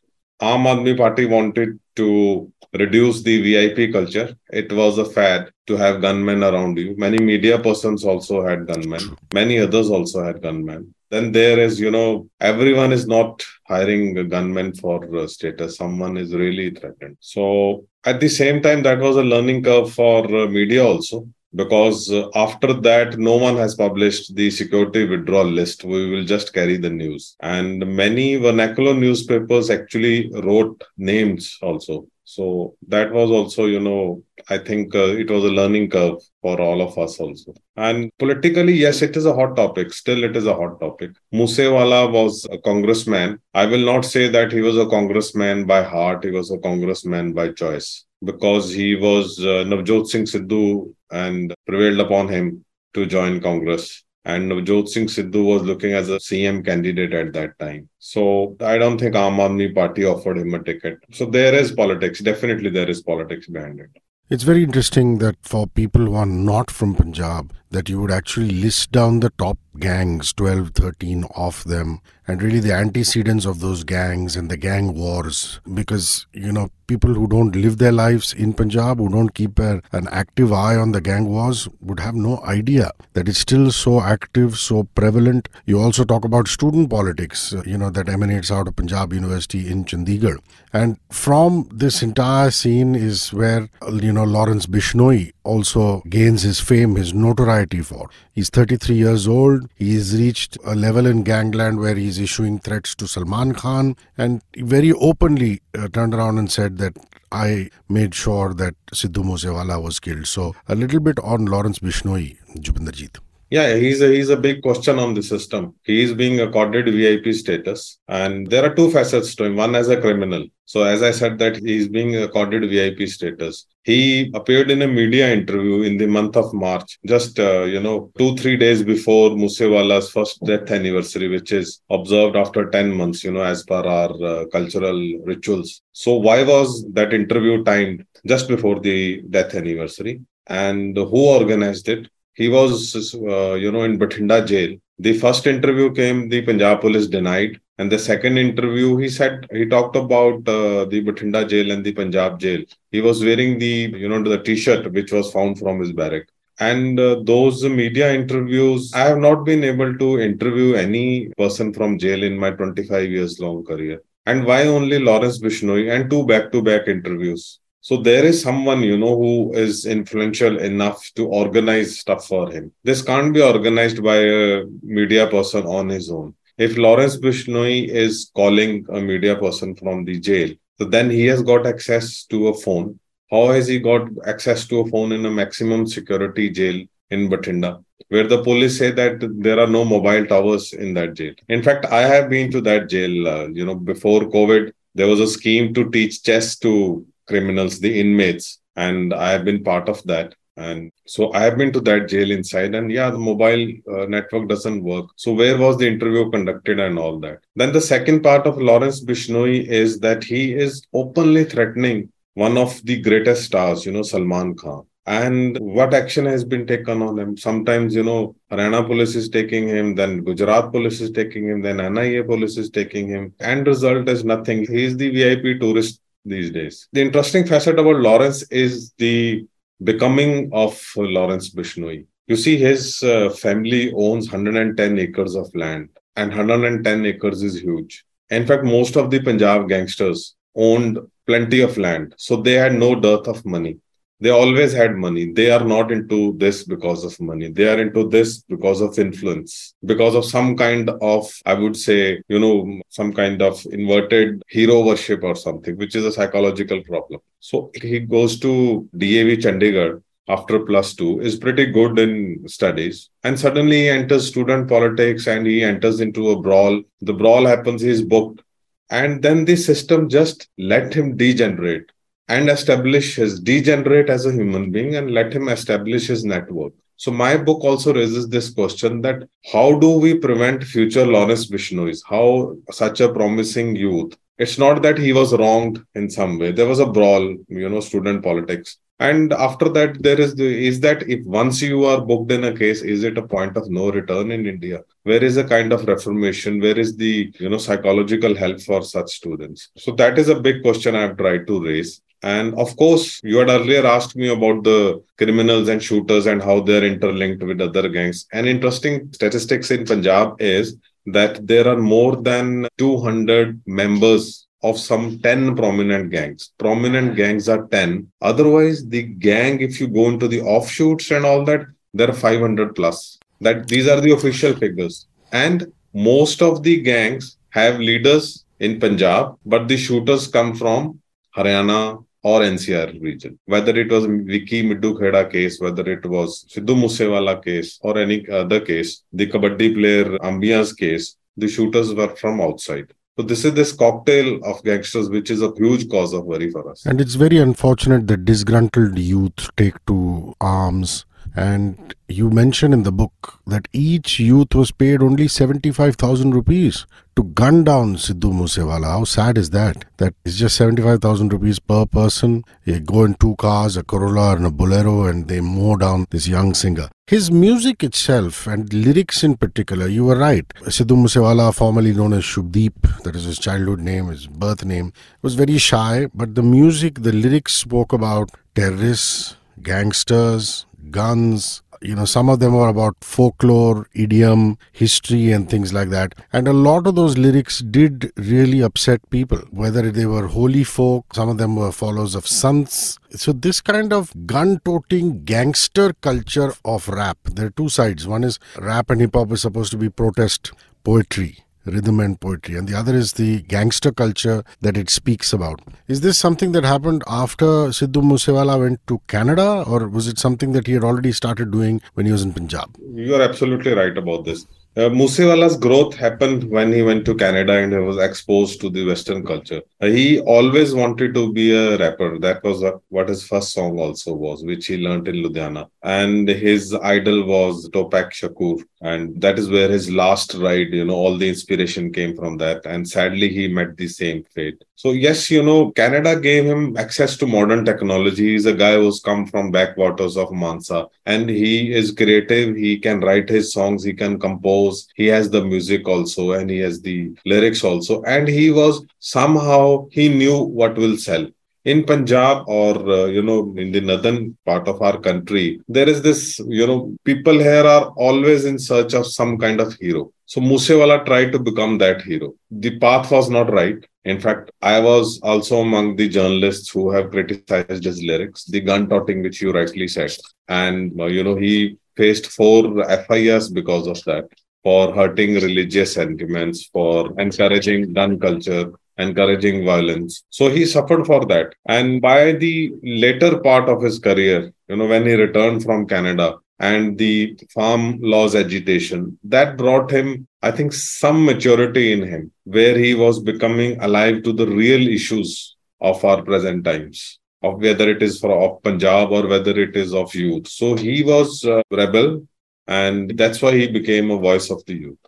Aam 0.42 0.64
Aadmi 0.64 0.96
Party 0.96 1.26
wanted 1.26 1.78
to 1.96 2.50
reduce 2.72 3.22
the 3.22 3.40
VIP 3.42 3.92
culture. 3.92 4.34
It 4.50 4.72
was 4.72 4.98
a 4.98 5.04
fad 5.04 5.50
to 5.66 5.76
have 5.76 6.00
gunmen 6.00 6.42
around 6.42 6.78
you. 6.78 6.94
Many 6.96 7.18
media 7.18 7.58
persons 7.58 8.04
also 8.04 8.46
had 8.46 8.66
gunmen. 8.66 9.16
Many 9.34 9.58
others 9.58 9.90
also 9.90 10.22
had 10.22 10.40
gunmen. 10.40 10.94
Then 11.10 11.32
there 11.32 11.58
is, 11.58 11.80
you 11.80 11.90
know, 11.90 12.28
everyone 12.40 12.92
is 12.92 13.06
not 13.06 13.44
hiring 13.66 14.16
a 14.16 14.24
gunman 14.24 14.74
for 14.74 15.26
status. 15.28 15.76
Someone 15.76 16.16
is 16.16 16.32
really 16.34 16.70
threatened. 16.70 17.16
So 17.20 17.84
at 18.04 18.20
the 18.20 18.28
same 18.28 18.62
time, 18.62 18.82
that 18.84 18.98
was 18.98 19.16
a 19.16 19.22
learning 19.22 19.64
curve 19.64 19.92
for 19.92 20.26
media 20.48 20.84
also 20.84 21.28
because 21.54 22.10
uh, 22.10 22.28
after 22.34 22.72
that 22.72 23.18
no 23.18 23.36
one 23.36 23.56
has 23.56 23.74
published 23.74 24.34
the 24.34 24.50
security 24.50 25.06
withdrawal 25.06 25.46
list. 25.46 25.84
We 25.84 26.10
will 26.10 26.24
just 26.24 26.52
carry 26.52 26.76
the 26.76 26.90
news. 26.90 27.36
And 27.40 27.84
many 27.96 28.36
vernacular 28.36 28.94
newspapers 28.94 29.70
actually 29.70 30.30
wrote 30.32 30.82
names 30.96 31.58
also. 31.62 32.06
So 32.24 32.76
that 32.86 33.12
was 33.12 33.28
also 33.30 33.66
you 33.66 33.80
know 33.80 34.22
i 34.48 34.56
think 34.56 34.94
uh, 34.94 35.08
it 35.22 35.28
was 35.28 35.42
a 35.44 35.48
learning 35.48 35.90
curve 35.90 36.18
for 36.42 36.60
all 36.60 36.80
of 36.80 36.96
us 36.96 37.18
also. 37.18 37.52
And 37.76 38.10
politically 38.18 38.74
yes 38.74 39.02
it 39.02 39.16
is 39.16 39.26
a 39.26 39.34
hot 39.34 39.56
topic. 39.56 39.92
Still 39.92 40.22
it 40.22 40.36
is 40.36 40.46
a 40.46 40.54
hot 40.54 40.78
topic. 40.80 41.10
Moosewala 41.34 42.12
was 42.12 42.46
a 42.52 42.58
congressman. 42.58 43.40
I 43.54 43.66
will 43.66 43.84
not 43.84 44.04
say 44.04 44.28
that 44.28 44.52
he 44.52 44.60
was 44.60 44.78
a 44.78 44.86
congressman 44.86 45.66
by 45.66 45.82
heart. 45.82 46.22
He 46.22 46.30
was 46.30 46.52
a 46.52 46.58
congressman 46.58 47.32
by 47.32 47.48
choice 47.48 48.04
because 48.24 48.72
he 48.72 48.96
was 48.96 49.38
uh, 49.40 49.64
Navjot 49.64 50.06
Singh 50.06 50.24
Sidhu 50.24 50.94
and 51.10 51.54
prevailed 51.66 52.00
upon 52.00 52.28
him 52.28 52.64
to 52.94 53.06
join 53.06 53.40
Congress. 53.40 54.04
And 54.24 54.50
Navjot 54.50 54.88
Singh 54.88 55.06
Sidhu 55.06 55.44
was 55.44 55.62
looking 55.62 55.92
as 55.94 56.10
a 56.10 56.16
CM 56.16 56.64
candidate 56.64 57.12
at 57.14 57.32
that 57.32 57.58
time. 57.58 57.88
So 57.98 58.56
I 58.60 58.76
don't 58.78 58.98
think 58.98 59.14
Aam 59.14 59.36
Aadmi 59.36 59.74
Party 59.74 60.04
offered 60.04 60.38
him 60.38 60.54
a 60.54 60.62
ticket. 60.62 60.98
So 61.12 61.26
there 61.26 61.54
is 61.54 61.72
politics. 61.72 62.20
Definitely 62.20 62.70
there 62.70 62.88
is 62.90 63.02
politics 63.02 63.46
behind 63.46 63.80
it. 63.80 63.90
It's 64.28 64.44
very 64.44 64.62
interesting 64.62 65.18
that 65.18 65.36
for 65.42 65.66
people 65.66 66.06
who 66.06 66.14
are 66.14 66.26
not 66.26 66.70
from 66.70 66.94
Punjab, 66.94 67.52
that 67.70 67.88
you 67.88 68.00
would 68.00 68.10
actually 68.10 68.50
list 68.50 68.92
down 68.92 69.20
the 69.20 69.30
top 69.30 69.58
gangs, 69.78 70.32
12, 70.32 70.70
13 70.74 71.24
of 71.36 71.62
them, 71.64 72.00
and 72.26 72.42
really 72.42 72.60
the 72.60 72.72
antecedents 72.72 73.44
of 73.44 73.60
those 73.60 73.84
gangs 73.84 74.36
and 74.36 74.50
the 74.50 74.56
gang 74.56 74.94
wars. 74.94 75.60
Because, 75.72 76.26
you 76.32 76.52
know, 76.52 76.68
people 76.86 77.14
who 77.14 77.26
don't 77.28 77.54
live 77.54 77.78
their 77.78 77.92
lives 77.92 78.32
in 78.32 78.52
Punjab, 78.52 78.98
who 78.98 79.08
don't 79.08 79.34
keep 79.34 79.58
a, 79.58 79.80
an 79.92 80.08
active 80.10 80.52
eye 80.52 80.74
on 80.74 80.92
the 80.92 81.00
gang 81.00 81.26
wars, 81.26 81.68
would 81.80 82.00
have 82.00 82.14
no 82.14 82.40
idea 82.42 82.90
that 83.12 83.28
it's 83.28 83.38
still 83.38 83.70
so 83.70 84.00
active, 84.00 84.58
so 84.58 84.84
prevalent. 84.94 85.48
You 85.66 85.80
also 85.80 86.04
talk 86.04 86.24
about 86.24 86.48
student 86.48 86.90
politics, 86.90 87.52
uh, 87.52 87.62
you 87.64 87.78
know, 87.78 87.90
that 87.90 88.08
emanates 88.08 88.50
out 88.50 88.66
of 88.66 88.76
Punjab 88.76 89.12
University 89.12 89.70
in 89.70 89.84
Chandigarh. 89.84 90.38
And 90.72 90.98
from 91.10 91.68
this 91.72 92.02
entire 92.02 92.50
scene 92.50 92.94
is 92.94 93.32
where, 93.32 93.68
uh, 93.82 93.92
you 93.92 94.12
know, 94.12 94.24
Lawrence 94.24 94.66
Bishnoi 94.66 95.32
also 95.44 96.02
gains 96.08 96.42
his 96.42 96.60
fame, 96.60 96.96
his 96.96 97.14
notoriety 97.14 97.80
for. 97.80 98.08
He's 98.32 98.50
33 98.50 98.96
years 98.96 99.28
old. 99.28 99.68
He's 99.74 100.18
reached 100.18 100.58
a 100.64 100.74
level 100.74 101.06
in 101.06 101.22
gangland 101.22 101.80
where 101.80 101.94
he's 101.94 102.18
issuing 102.18 102.58
threats 102.58 102.94
to 102.96 103.06
Salman 103.06 103.54
Khan 103.54 103.96
and 104.16 104.42
very 104.56 104.92
openly 104.92 105.62
uh, 105.76 105.88
turned 105.88 106.14
around 106.14 106.38
and 106.38 106.50
said 106.50 106.78
that 106.78 106.96
I 107.32 107.70
made 107.88 108.14
sure 108.14 108.54
that 108.54 108.74
Sidhu 108.92 109.24
Moosewala 109.24 109.82
was 109.82 110.00
killed. 110.00 110.26
So 110.26 110.54
a 110.68 110.74
little 110.74 111.00
bit 111.00 111.18
on 111.20 111.46
Lawrence 111.46 111.78
Bishnoi, 111.78 112.36
Jupinderjit. 112.56 113.18
Yeah, 113.50 113.74
he's 113.74 114.00
a 114.00 114.08
he's 114.08 114.28
a 114.30 114.36
big 114.36 114.62
question 114.62 115.00
on 115.00 115.14
the 115.14 115.22
system. 115.24 115.74
He 115.82 116.02
is 116.02 116.14
being 116.14 116.38
accorded 116.40 116.86
VIP 116.86 117.32
status, 117.32 117.98
and 118.06 118.46
there 118.48 118.64
are 118.64 118.72
two 118.74 118.90
facets 118.92 119.34
to 119.36 119.44
him. 119.44 119.56
One 119.56 119.74
as 119.74 119.88
a 119.88 120.00
criminal. 120.00 120.46
So 120.66 120.84
as 120.84 121.02
I 121.02 121.10
said, 121.10 121.36
that 121.40 121.56
he 121.56 121.76
is 121.78 121.88
being 121.88 122.14
accorded 122.16 122.62
VIP 122.70 123.06
status. 123.08 123.66
He 123.82 124.30
appeared 124.34 124.70
in 124.70 124.82
a 124.82 124.86
media 124.86 125.32
interview 125.32 125.82
in 125.82 125.96
the 125.98 126.06
month 126.06 126.36
of 126.36 126.54
March, 126.54 126.96
just 127.04 127.40
uh, 127.40 127.62
you 127.64 127.80
know 127.80 128.12
two 128.18 128.36
three 128.36 128.56
days 128.56 128.84
before 128.84 129.30
Moosewala's 129.30 130.10
first 130.12 130.38
death 130.44 130.70
anniversary, 130.70 131.26
which 131.26 131.50
is 131.50 131.80
observed 131.90 132.36
after 132.36 132.70
ten 132.70 132.92
months. 132.94 133.24
You 133.24 133.32
know, 133.32 133.42
as 133.42 133.64
per 133.64 133.82
our 133.82 134.12
uh, 134.32 134.46
cultural 134.52 135.00
rituals. 135.24 135.82
So 135.90 136.14
why 136.14 136.44
was 136.44 136.86
that 136.92 137.12
interview 137.12 137.64
timed 137.64 138.04
just 138.24 138.46
before 138.46 138.78
the 138.78 139.22
death 139.28 139.54
anniversary? 139.56 140.20
And 140.46 140.96
who 140.96 141.26
organized 141.26 141.88
it? 141.88 142.08
He 142.40 142.48
was, 142.48 143.14
uh, 143.14 143.52
you 143.62 143.70
know, 143.70 143.82
in 143.82 143.98
Bathinda 143.98 144.46
jail. 144.46 144.70
The 144.98 145.12
first 145.18 145.46
interview 145.46 145.92
came, 145.92 146.30
the 146.30 146.40
Punjab 146.40 146.80
police 146.80 147.06
denied. 147.06 147.60
And 147.76 147.92
the 147.92 147.98
second 147.98 148.38
interview, 148.38 148.96
he 148.96 149.10
said, 149.10 149.46
he 149.52 149.66
talked 149.66 149.96
about 149.96 150.48
uh, 150.48 150.86
the 150.92 151.02
Bathinda 151.06 151.46
jail 151.46 151.70
and 151.70 151.84
the 151.84 151.92
Punjab 151.92 152.40
jail. 152.40 152.62
He 152.92 153.02
was 153.02 153.22
wearing 153.22 153.58
the, 153.58 153.74
you 154.02 154.08
know, 154.08 154.22
the 154.22 154.42
t-shirt 154.42 154.90
which 154.92 155.12
was 155.12 155.30
found 155.30 155.58
from 155.58 155.80
his 155.80 155.92
barrack. 155.92 156.28
And 156.58 156.98
uh, 156.98 157.20
those 157.24 157.62
media 157.64 158.12
interviews, 158.14 158.90
I 158.94 159.04
have 159.10 159.18
not 159.18 159.44
been 159.44 159.62
able 159.62 159.92
to 159.98 160.20
interview 160.20 160.74
any 160.74 161.28
person 161.36 161.74
from 161.74 161.98
jail 161.98 162.22
in 162.22 162.38
my 162.38 162.52
25 162.52 163.10
years 163.10 163.38
long 163.38 163.64
career. 163.66 164.02
And 164.24 164.46
why 164.46 164.66
only 164.66 164.98
Lawrence 164.98 165.38
Bishnoi 165.40 165.90
and 165.94 166.08
two 166.08 166.24
back-to-back 166.26 166.88
interviews? 166.88 167.60
So 167.80 167.96
there 167.96 168.24
is 168.24 168.42
someone, 168.42 168.82
you 168.82 168.98
know, 168.98 169.16
who 169.16 169.54
is 169.54 169.86
influential 169.86 170.58
enough 170.58 171.10
to 171.14 171.26
organize 171.26 171.98
stuff 171.98 172.26
for 172.26 172.50
him. 172.50 172.72
This 172.84 173.02
can't 173.02 173.32
be 173.32 173.40
organized 173.42 174.02
by 174.02 174.16
a 174.16 174.64
media 174.82 175.26
person 175.26 175.66
on 175.66 175.88
his 175.88 176.10
own. 176.10 176.34
If 176.58 176.76
Lawrence 176.76 177.16
Bishnoi 177.16 177.88
is 177.88 178.30
calling 178.36 178.84
a 178.90 179.00
media 179.00 179.34
person 179.36 179.74
from 179.74 180.04
the 180.04 180.20
jail, 180.20 180.50
so 180.78 180.84
then 180.84 181.08
he 181.08 181.24
has 181.26 181.42
got 181.42 181.66
access 181.66 182.24
to 182.24 182.48
a 182.48 182.54
phone. 182.54 183.00
How 183.30 183.48
has 183.48 183.66
he 183.68 183.78
got 183.78 184.08
access 184.26 184.66
to 184.68 184.80
a 184.80 184.86
phone 184.88 185.12
in 185.12 185.24
a 185.24 185.30
maximum 185.30 185.86
security 185.86 186.50
jail 186.50 186.84
in 187.10 187.30
Bathinda? 187.30 187.82
where 188.10 188.26
the 188.26 188.42
police 188.42 188.76
say 188.76 188.90
that 188.90 189.20
there 189.38 189.58
are 189.60 189.68
no 189.68 189.84
mobile 189.84 190.26
towers 190.26 190.72
in 190.72 190.94
that 190.94 191.14
jail. 191.14 191.32
In 191.48 191.62
fact, 191.62 191.86
I 191.86 192.00
have 192.00 192.28
been 192.28 192.50
to 192.50 192.60
that 192.62 192.88
jail. 192.88 193.28
Uh, 193.28 193.46
you 193.48 193.64
know, 193.64 193.76
before 193.76 194.22
COVID, 194.22 194.72
there 194.96 195.06
was 195.06 195.20
a 195.20 195.28
scheme 195.28 195.72
to 195.74 195.88
teach 195.90 196.24
chess 196.24 196.58
to 196.58 197.06
criminals, 197.30 197.80
the 197.80 198.00
inmates, 198.00 198.60
and 198.76 199.14
I 199.14 199.30
have 199.30 199.44
been 199.44 199.64
part 199.64 199.88
of 199.88 200.02
that. 200.12 200.34
And 200.56 200.92
so 201.06 201.32
I 201.32 201.40
have 201.44 201.56
been 201.56 201.72
to 201.72 201.80
that 201.88 202.08
jail 202.08 202.30
inside, 202.30 202.74
and 202.74 202.92
yeah, 202.92 203.10
the 203.10 203.18
mobile 203.30 203.62
uh, 203.94 204.04
network 204.14 204.48
doesn't 204.48 204.84
work. 204.84 205.06
So 205.16 205.32
where 205.32 205.56
was 205.56 205.78
the 205.78 205.88
interview 205.88 206.30
conducted 206.30 206.78
and 206.78 206.98
all 206.98 207.18
that? 207.20 207.38
Then 207.56 207.72
the 207.72 207.80
second 207.80 208.22
part 208.22 208.46
of 208.46 208.60
Lawrence 208.60 209.02
Bishnoi 209.02 209.66
is 209.82 210.00
that 210.00 210.22
he 210.22 210.42
is 210.52 210.82
openly 210.92 211.44
threatening 211.44 212.12
one 212.34 212.58
of 212.58 212.84
the 212.84 213.00
greatest 213.00 213.44
stars, 213.44 213.86
you 213.86 213.92
know, 213.92 214.02
Salman 214.02 214.54
Khan 214.56 214.84
and 215.06 215.58
what 215.58 215.94
action 215.94 216.26
has 216.26 216.44
been 216.44 216.66
taken 216.66 217.02
on 217.02 217.18
him. 217.18 217.36
Sometimes, 217.36 217.94
you 217.94 218.04
know, 218.04 218.36
Haryana 218.50 218.86
police 218.86 219.14
is 219.16 219.28
taking 219.28 219.66
him, 219.66 219.94
then 219.94 220.22
Gujarat 220.22 220.70
police 220.72 221.00
is 221.00 221.10
taking 221.10 221.48
him, 221.48 221.62
then 221.62 221.78
NIA 221.94 222.22
police 222.24 222.56
is 222.56 222.70
taking 222.70 223.08
him, 223.08 223.34
and 223.40 223.66
result 223.66 224.08
is 224.08 224.24
nothing. 224.24 224.66
He 224.66 224.84
is 224.84 224.96
the 224.96 225.10
VIP 225.10 225.60
tourist 225.60 226.00
these 226.24 226.50
days. 226.50 226.88
The 226.92 227.00
interesting 227.00 227.46
facet 227.46 227.78
about 227.78 227.96
Lawrence 227.96 228.42
is 228.50 228.92
the 228.98 229.46
becoming 229.82 230.50
of 230.52 230.80
Lawrence 230.96 231.54
Bishnoi. 231.54 232.06
You 232.26 232.36
see, 232.36 232.56
his 232.56 233.02
uh, 233.02 233.30
family 233.30 233.92
owns 233.92 234.30
110 234.30 234.98
acres 234.98 235.34
of 235.34 235.52
land, 235.54 235.88
and 236.16 236.30
110 236.30 237.06
acres 237.06 237.42
is 237.42 237.60
huge. 237.60 238.04
In 238.30 238.46
fact, 238.46 238.64
most 238.64 238.96
of 238.96 239.10
the 239.10 239.20
Punjab 239.20 239.68
gangsters 239.68 240.36
owned 240.54 240.98
plenty 241.26 241.60
of 241.60 241.76
land, 241.78 242.14
so 242.16 242.36
they 242.36 242.54
had 242.54 242.74
no 242.74 242.94
dearth 242.94 243.26
of 243.26 243.44
money 243.44 243.78
they 244.20 244.30
always 244.30 244.72
had 244.72 244.96
money. 244.96 245.32
They 245.32 245.50
are 245.50 245.64
not 245.64 245.90
into 245.90 246.34
this 246.36 246.64
because 246.64 247.04
of 247.04 247.18
money. 247.20 247.50
They 247.50 247.68
are 247.68 247.80
into 247.80 248.08
this 248.08 248.42
because 248.42 248.80
of 248.82 248.98
influence. 248.98 249.74
Because 249.84 250.14
of 250.14 250.24
some 250.24 250.56
kind 250.56 250.90
of 251.00 251.30
i 251.46 251.54
would 251.54 251.76
say 251.76 252.22
you 252.28 252.38
know 252.38 252.80
some 252.88 253.12
kind 253.12 253.40
of 253.42 253.64
inverted 253.70 254.42
hero 254.48 254.84
worship 254.84 255.22
or 255.24 255.34
something 255.34 255.76
which 255.76 255.94
is 255.94 256.04
a 256.04 256.12
psychological 256.12 256.82
problem. 256.82 257.20
So 257.40 257.70
he 257.74 258.00
goes 258.00 258.38
to 258.40 258.88
dav 258.96 259.28
chandigarh 259.44 260.02
after 260.28 260.60
plus 260.60 260.94
two 260.94 261.20
is 261.20 261.36
pretty 261.36 261.66
good 261.66 261.98
in 261.98 262.12
studies 262.46 263.08
and 263.24 263.38
suddenly 263.38 263.78
he 263.82 263.88
enters 263.88 264.28
student 264.28 264.68
politics 264.68 265.26
and 265.26 265.46
he 265.46 265.62
enters 265.62 266.00
into 266.00 266.30
a 266.30 266.40
brawl. 266.40 266.82
The 267.00 267.14
brawl 267.14 267.46
happens 267.46 267.80
he's 267.80 268.02
booked 268.02 268.42
and 268.90 269.22
then 269.22 269.44
the 269.44 269.56
system 269.56 270.08
just 270.08 270.48
let 270.58 270.92
him 270.92 271.16
degenerate 271.16 271.90
and 272.34 272.48
establish 272.48 273.16
his 273.16 273.40
degenerate 273.40 274.08
as 274.08 274.24
a 274.24 274.32
human 274.32 274.70
being 274.70 274.94
and 274.96 275.10
let 275.10 275.32
him 275.32 275.48
establish 275.48 276.06
his 276.06 276.24
network. 276.24 276.72
So 276.96 277.10
my 277.10 277.36
book 277.36 277.64
also 277.64 277.92
raises 277.92 278.28
this 278.28 278.50
question 278.50 279.00
that 279.02 279.28
how 279.52 279.78
do 279.78 279.90
we 279.98 280.18
prevent 280.18 280.62
future 280.62 281.06
Lawrence 281.06 281.46
Bishnois? 281.50 282.02
How 282.06 282.56
such 282.70 283.00
a 283.00 283.12
promising 283.12 283.74
youth? 283.74 284.16
It's 284.38 284.58
not 284.58 284.82
that 284.82 284.98
he 284.98 285.12
was 285.12 285.34
wronged 285.34 285.82
in 285.94 286.08
some 286.08 286.38
way. 286.38 286.52
There 286.52 286.68
was 286.68 286.78
a 286.78 286.86
brawl, 286.86 287.36
you 287.48 287.68
know, 287.68 287.80
student 287.80 288.22
politics. 288.22 288.78
And 289.00 289.32
after 289.32 289.70
that, 289.70 290.02
there 290.02 290.20
is 290.20 290.34
the 290.34 290.48
is 290.68 290.78
that 290.80 291.08
if 291.08 291.24
once 291.24 291.62
you 291.62 291.84
are 291.86 292.02
booked 292.02 292.32
in 292.32 292.44
a 292.44 292.56
case, 292.56 292.82
is 292.82 293.02
it 293.02 293.16
a 293.16 293.26
point 293.26 293.56
of 293.56 293.70
no 293.70 293.90
return 293.90 294.30
in 294.30 294.46
India? 294.46 294.82
Where 295.04 295.24
is 295.24 295.38
a 295.38 295.44
kind 295.44 295.72
of 295.72 295.86
reformation? 295.88 296.60
Where 296.60 296.78
is 296.78 296.96
the 296.96 297.32
you 297.40 297.48
know 297.48 297.56
psychological 297.56 298.36
help 298.36 298.60
for 298.60 298.82
such 298.82 299.10
students? 299.20 299.70
So 299.78 299.92
that 300.02 300.18
is 300.18 300.28
a 300.28 300.38
big 300.48 300.62
question 300.62 300.94
I've 300.94 301.16
tried 301.16 301.46
to 301.46 301.64
raise. 301.64 302.02
And 302.22 302.54
of 302.54 302.76
course, 302.76 303.20
you 303.24 303.38
had 303.38 303.48
earlier 303.48 303.86
asked 303.86 304.14
me 304.16 304.28
about 304.28 304.64
the 304.64 305.02
criminals 305.16 305.68
and 305.68 305.82
shooters 305.82 306.26
and 306.26 306.42
how 306.42 306.60
they're 306.60 306.84
interlinked 306.84 307.42
with 307.42 307.60
other 307.60 307.88
gangs. 307.88 308.26
An 308.32 308.46
interesting 308.46 309.12
statistics 309.12 309.70
in 309.70 309.86
Punjab 309.86 310.40
is 310.40 310.76
that 311.06 311.46
there 311.46 311.66
are 311.66 311.78
more 311.78 312.16
than 312.16 312.68
200 312.78 313.60
members 313.66 314.46
of 314.62 314.78
some 314.78 315.18
10 315.20 315.56
prominent 315.56 316.10
gangs. 316.10 316.52
Prominent 316.58 317.16
gangs 317.16 317.48
are 317.48 317.66
10. 317.68 318.06
Otherwise, 318.20 318.86
the 318.86 319.02
gang, 319.02 319.60
if 319.60 319.80
you 319.80 319.88
go 319.88 320.08
into 320.08 320.28
the 320.28 320.42
offshoots 320.42 321.10
and 321.10 321.24
all 321.24 321.44
that, 321.46 321.66
there 321.94 322.10
are 322.10 322.14
500 322.14 322.74
plus. 322.74 323.18
That 323.40 323.68
these 323.68 323.88
are 323.88 324.00
the 324.00 324.12
official 324.12 324.54
figures. 324.54 325.06
And 325.32 325.72
most 325.94 326.42
of 326.42 326.62
the 326.62 326.80
gangs 326.82 327.38
have 327.50 327.80
leaders 327.80 328.44
in 328.58 328.78
Punjab, 328.78 329.38
but 329.46 329.66
the 329.66 329.78
shooters 329.78 330.28
come 330.28 330.54
from 330.54 331.00
Haryana, 331.36 332.04
or 332.22 332.40
NCR 332.40 333.00
region. 333.00 333.38
Whether 333.46 333.78
it 333.78 333.90
was 333.90 334.06
Vicky 334.06 334.62
Middukhera 334.62 335.30
case, 335.30 335.60
whether 335.60 335.90
it 335.90 336.04
was 336.06 336.44
Sidhu 336.50 336.76
Moosewala 336.76 337.42
case 337.42 337.78
or 337.82 337.98
any 337.98 338.28
other 338.28 338.60
case, 338.60 339.02
the 339.12 339.26
Kabaddi 339.26 339.74
player 339.74 340.18
Ambiya's 340.18 340.72
case, 340.72 341.16
the 341.36 341.48
shooters 341.48 341.94
were 341.94 342.14
from 342.16 342.40
outside. 342.40 342.92
So 343.18 343.24
this 343.26 343.44
is 343.44 343.54
this 343.54 343.72
cocktail 343.72 344.42
of 344.44 344.62
gangsters, 344.64 345.10
which 345.10 345.30
is 345.30 345.42
a 345.42 345.52
huge 345.56 345.90
cause 345.90 346.12
of 346.12 346.24
worry 346.24 346.50
for 346.50 346.70
us. 346.70 346.86
And 346.86 347.00
it's 347.00 347.14
very 347.14 347.38
unfortunate 347.38 348.06
that 348.06 348.24
disgruntled 348.24 348.98
youth 348.98 349.50
take 349.56 349.84
to 349.86 350.34
arms 350.40 351.04
and 351.34 351.94
you 352.08 352.28
mention 352.30 352.72
in 352.72 352.82
the 352.82 352.92
book 352.92 353.38
that 353.46 353.68
each 353.72 354.18
youth 354.18 354.54
was 354.54 354.72
paid 354.72 355.02
only 355.02 355.28
75,000 355.28 356.34
rupees 356.34 356.86
to 357.16 357.24
gun 357.24 357.64
down 357.64 357.96
Sidhu 357.96 358.32
Moosewala. 358.32 358.86
How 358.86 359.04
sad 359.04 359.38
is 359.38 359.50
that? 359.50 359.84
That 359.98 360.14
is 360.24 360.38
just 360.38 360.56
75,000 360.56 361.32
rupees 361.32 361.58
per 361.58 361.86
person. 361.86 362.44
You 362.64 362.80
go 362.80 363.04
in 363.04 363.14
two 363.14 363.36
cars, 363.36 363.76
a 363.76 363.84
Corolla 363.84 364.36
and 364.36 364.46
a 364.46 364.50
Bolero, 364.50 365.04
and 365.04 365.28
they 365.28 365.40
mow 365.40 365.76
down 365.76 366.06
this 366.10 366.26
young 366.26 366.54
singer. 366.54 366.88
His 367.06 367.30
music 367.30 367.82
itself 367.82 368.46
and 368.46 368.72
lyrics 368.72 369.22
in 369.22 369.36
particular, 369.36 369.86
you 369.86 370.04
were 370.04 370.16
right. 370.18 370.46
Sidhu 370.64 370.96
Moosewala, 370.96 371.54
formerly 371.54 371.92
known 371.92 372.12
as 372.12 372.24
Shubdeep, 372.24 373.02
that 373.02 373.14
is 373.14 373.24
his 373.24 373.38
childhood 373.38 373.80
name, 373.80 374.08
his 374.08 374.26
birth 374.26 374.64
name, 374.64 374.92
was 375.22 375.34
very 375.34 375.58
shy, 375.58 376.08
but 376.14 376.34
the 376.34 376.42
music, 376.42 377.02
the 377.02 377.12
lyrics 377.12 377.54
spoke 377.54 377.92
about 377.92 378.30
terrorists, 378.54 379.36
gangsters, 379.62 380.66
guns. 380.90 381.62
You 381.82 381.94
know, 381.94 382.04
some 382.04 382.28
of 382.28 382.40
them 382.40 382.54
were 382.54 382.68
about 382.68 382.96
folklore, 383.02 383.88
idiom, 383.94 384.58
history, 384.72 385.32
and 385.32 385.48
things 385.48 385.72
like 385.72 385.88
that. 385.88 386.14
And 386.32 386.46
a 386.46 386.52
lot 386.52 386.86
of 386.86 386.94
those 386.94 387.16
lyrics 387.16 387.60
did 387.60 388.12
really 388.16 388.60
upset 388.60 389.08
people, 389.08 389.38
whether 389.50 389.90
they 389.90 390.04
were 390.04 390.26
holy 390.26 390.62
folk, 390.62 391.14
some 391.14 391.30
of 391.30 391.38
them 391.38 391.56
were 391.56 391.72
followers 391.72 392.14
of 392.14 392.24
sants. 392.24 392.98
So, 393.12 393.32
this 393.32 393.62
kind 393.62 393.94
of 393.94 394.12
gun 394.26 394.60
toting 394.64 395.24
gangster 395.24 395.94
culture 396.02 396.52
of 396.64 396.88
rap, 396.88 397.18
there 397.24 397.46
are 397.46 397.50
two 397.50 397.70
sides. 397.70 398.06
One 398.06 398.24
is 398.24 398.38
rap 398.58 398.90
and 398.90 399.00
hip 399.00 399.14
hop 399.14 399.32
is 399.32 399.40
supposed 399.40 399.70
to 399.72 399.78
be 399.78 399.88
protest 399.88 400.52
poetry 400.84 401.44
rhythm 401.64 402.00
and 402.00 402.20
poetry, 402.20 402.56
and 402.56 402.68
the 402.68 402.74
other 402.74 402.94
is 402.94 403.14
the 403.14 403.42
gangster 403.42 403.92
culture 403.92 404.42
that 404.60 404.76
it 404.76 404.90
speaks 404.90 405.32
about. 405.32 405.60
Is 405.88 406.00
this 406.00 406.18
something 406.18 406.52
that 406.52 406.64
happened 406.64 407.02
after 407.06 407.44
Sidhu 407.44 408.02
Moosewala 408.02 408.58
went 408.60 408.86
to 408.86 409.00
Canada, 409.08 409.64
or 409.66 409.88
was 409.88 410.06
it 410.06 410.18
something 410.18 410.52
that 410.52 410.66
he 410.66 410.72
had 410.72 410.84
already 410.84 411.12
started 411.12 411.50
doing 411.50 411.80
when 411.94 412.06
he 412.06 412.12
was 412.12 412.22
in 412.22 412.32
Punjab? 412.32 412.76
You 412.94 413.14
are 413.14 413.22
absolutely 413.22 413.72
right 413.72 413.96
about 413.96 414.24
this. 414.24 414.46
Uh, 414.76 414.82
Moosewala's 414.82 415.56
growth 415.56 415.96
happened 415.96 416.48
when 416.48 416.72
he 416.72 416.82
went 416.82 417.04
to 417.04 417.16
Canada 417.16 417.54
and 417.54 417.72
he 417.72 417.78
was 417.80 417.98
exposed 417.98 418.60
to 418.60 418.70
the 418.70 418.86
Western 418.86 419.26
culture. 419.26 419.60
Uh, 419.80 419.86
he 419.86 420.20
always 420.20 420.72
wanted 420.72 421.12
to 421.12 421.32
be 421.32 421.50
a 421.52 421.76
rapper. 421.76 422.20
That 422.20 422.44
was 422.44 422.62
uh, 422.62 422.78
what 422.88 423.08
his 423.08 423.26
first 423.26 423.52
song 423.52 423.80
also 423.80 424.14
was, 424.14 424.44
which 424.44 424.68
he 424.68 424.76
learned 424.76 425.08
in 425.08 425.16
Ludhiana. 425.16 425.68
And 425.82 426.28
his 426.28 426.72
idol 426.72 427.24
was 427.24 427.68
Tupac 427.70 428.12
Shakur. 428.12 428.62
And 428.80 429.20
that 429.20 429.40
is 429.40 429.50
where 429.50 429.68
his 429.68 429.90
last 429.90 430.34
ride, 430.34 430.72
you 430.72 430.84
know, 430.84 430.94
all 430.94 431.18
the 431.18 431.28
inspiration 431.28 431.92
came 431.92 432.14
from 432.14 432.36
that. 432.36 432.64
And 432.64 432.88
sadly, 432.88 433.28
he 433.28 433.48
met 433.48 433.76
the 433.76 433.88
same 433.88 434.22
fate. 434.22 434.62
So, 434.82 434.92
yes, 434.92 435.30
you 435.30 435.42
know, 435.42 435.72
Canada 435.72 436.18
gave 436.18 436.46
him 436.46 436.74
access 436.78 437.18
to 437.18 437.26
modern 437.26 437.66
technology. 437.66 438.32
He's 438.32 438.46
a 438.46 438.54
guy 438.54 438.76
who's 438.76 438.98
come 439.00 439.26
from 439.26 439.50
backwaters 439.50 440.16
of 440.16 440.32
Mansa 440.32 440.86
and 441.04 441.28
he 441.28 441.70
is 441.70 441.92
creative. 441.92 442.56
He 442.56 442.78
can 442.78 443.00
write 443.00 443.28
his 443.28 443.52
songs, 443.52 443.84
he 443.84 443.92
can 443.92 444.18
compose 444.18 444.88
he 444.94 445.06
has 445.08 445.28
the 445.28 445.44
music 445.44 445.86
also 445.86 446.32
and 446.32 446.48
he 446.48 446.60
has 446.60 446.80
the 446.80 447.12
lyrics 447.26 447.62
also 447.62 448.02
and 448.04 448.26
he 448.26 448.50
was 448.50 448.82
somehow 449.00 449.86
he 449.90 450.08
knew 450.08 450.38
what 450.38 450.78
will 450.78 450.96
sell 450.96 451.26
in 451.64 451.84
punjab 451.84 452.44
or 452.46 452.74
uh, 452.90 453.06
you 453.06 453.22
know 453.22 453.54
in 453.56 453.70
the 453.72 453.80
northern 453.80 454.36
part 454.46 454.66
of 454.66 454.80
our 454.80 454.98
country 454.98 455.60
there 455.68 455.88
is 455.88 456.00
this 456.02 456.38
you 456.48 456.66
know 456.66 456.94
people 457.04 457.38
here 457.38 457.66
are 457.74 457.88
always 457.96 458.44
in 458.44 458.58
search 458.58 458.94
of 458.94 459.06
some 459.06 459.38
kind 459.38 459.60
of 459.60 459.74
hero. 459.74 460.10
So 460.26 460.40
Moosewala 460.40 461.04
tried 461.04 461.32
to 461.32 461.40
become 461.40 461.78
that 461.78 462.02
hero. 462.02 462.34
The 462.50 462.78
path 462.78 463.10
was 463.10 463.28
not 463.28 463.52
right. 463.52 463.84
In 464.04 464.18
fact 464.18 464.50
i 464.62 464.80
was 464.80 465.20
also 465.22 465.60
among 465.60 465.96
the 465.96 466.08
journalists 466.08 466.70
who 466.70 466.90
have 466.90 467.10
criticized 467.10 467.84
his 467.84 468.02
lyrics 468.02 468.44
the 468.46 468.60
gun 468.60 468.88
toting 468.88 469.22
which 469.22 469.42
you 469.42 469.52
rightly 469.52 469.88
said. 469.88 470.12
And 470.48 470.98
uh, 471.00 471.06
you 471.06 471.22
know 471.24 471.36
he 471.36 471.76
faced 471.96 472.28
four 472.28 472.62
FIRs 473.06 473.50
because 473.50 473.86
of 473.86 474.02
that 474.04 474.24
for 474.62 474.92
hurting 474.94 475.34
religious 475.34 475.94
sentiments, 475.94 476.66
for 476.66 477.18
encouraging 477.18 477.92
gun 477.92 478.18
culture, 478.18 478.72
encouraging 479.00 479.64
violence. 479.64 480.22
So 480.30 480.48
he 480.48 480.66
suffered 480.66 481.06
for 481.06 481.24
that. 481.26 481.54
And 481.66 482.00
by 482.00 482.32
the 482.32 482.72
later 482.82 483.38
part 483.38 483.68
of 483.68 483.82
his 483.82 483.98
career, 483.98 484.52
you 484.68 484.76
know, 484.76 484.86
when 484.86 485.06
he 485.06 485.14
returned 485.14 485.62
from 485.64 485.86
Canada 485.86 486.36
and 486.58 486.98
the 486.98 487.38
farm 487.54 487.98
laws 488.00 488.34
agitation, 488.34 489.18
that 489.24 489.56
brought 489.56 489.90
him, 489.90 490.26
I 490.42 490.50
think, 490.50 490.72
some 490.72 491.24
maturity 491.24 491.92
in 491.92 492.02
him, 492.06 492.32
where 492.44 492.76
he 492.76 492.94
was 492.94 493.18
becoming 493.18 493.80
alive 493.80 494.22
to 494.24 494.32
the 494.32 494.46
real 494.46 494.86
issues 494.86 495.56
of 495.80 496.04
our 496.04 496.22
present 496.22 496.64
times 496.64 497.18
of 497.42 497.60
whether 497.60 497.88
it 497.90 498.02
is 498.02 498.20
for 498.20 498.32
of 498.32 498.62
Punjab 498.62 499.10
or 499.10 499.26
whether 499.26 499.58
it 499.58 499.76
is 499.76 499.94
of 499.94 500.14
youth. 500.14 500.46
So 500.48 500.74
he 500.74 501.02
was 501.02 501.44
a 501.44 501.62
rebel 501.70 502.26
and 502.66 503.16
that's 503.16 503.40
why 503.42 503.56
he 503.56 503.66
became 503.66 504.10
a 504.10 504.18
voice 504.18 504.50
of 504.50 504.64
the 504.66 504.74
youth. 504.74 504.98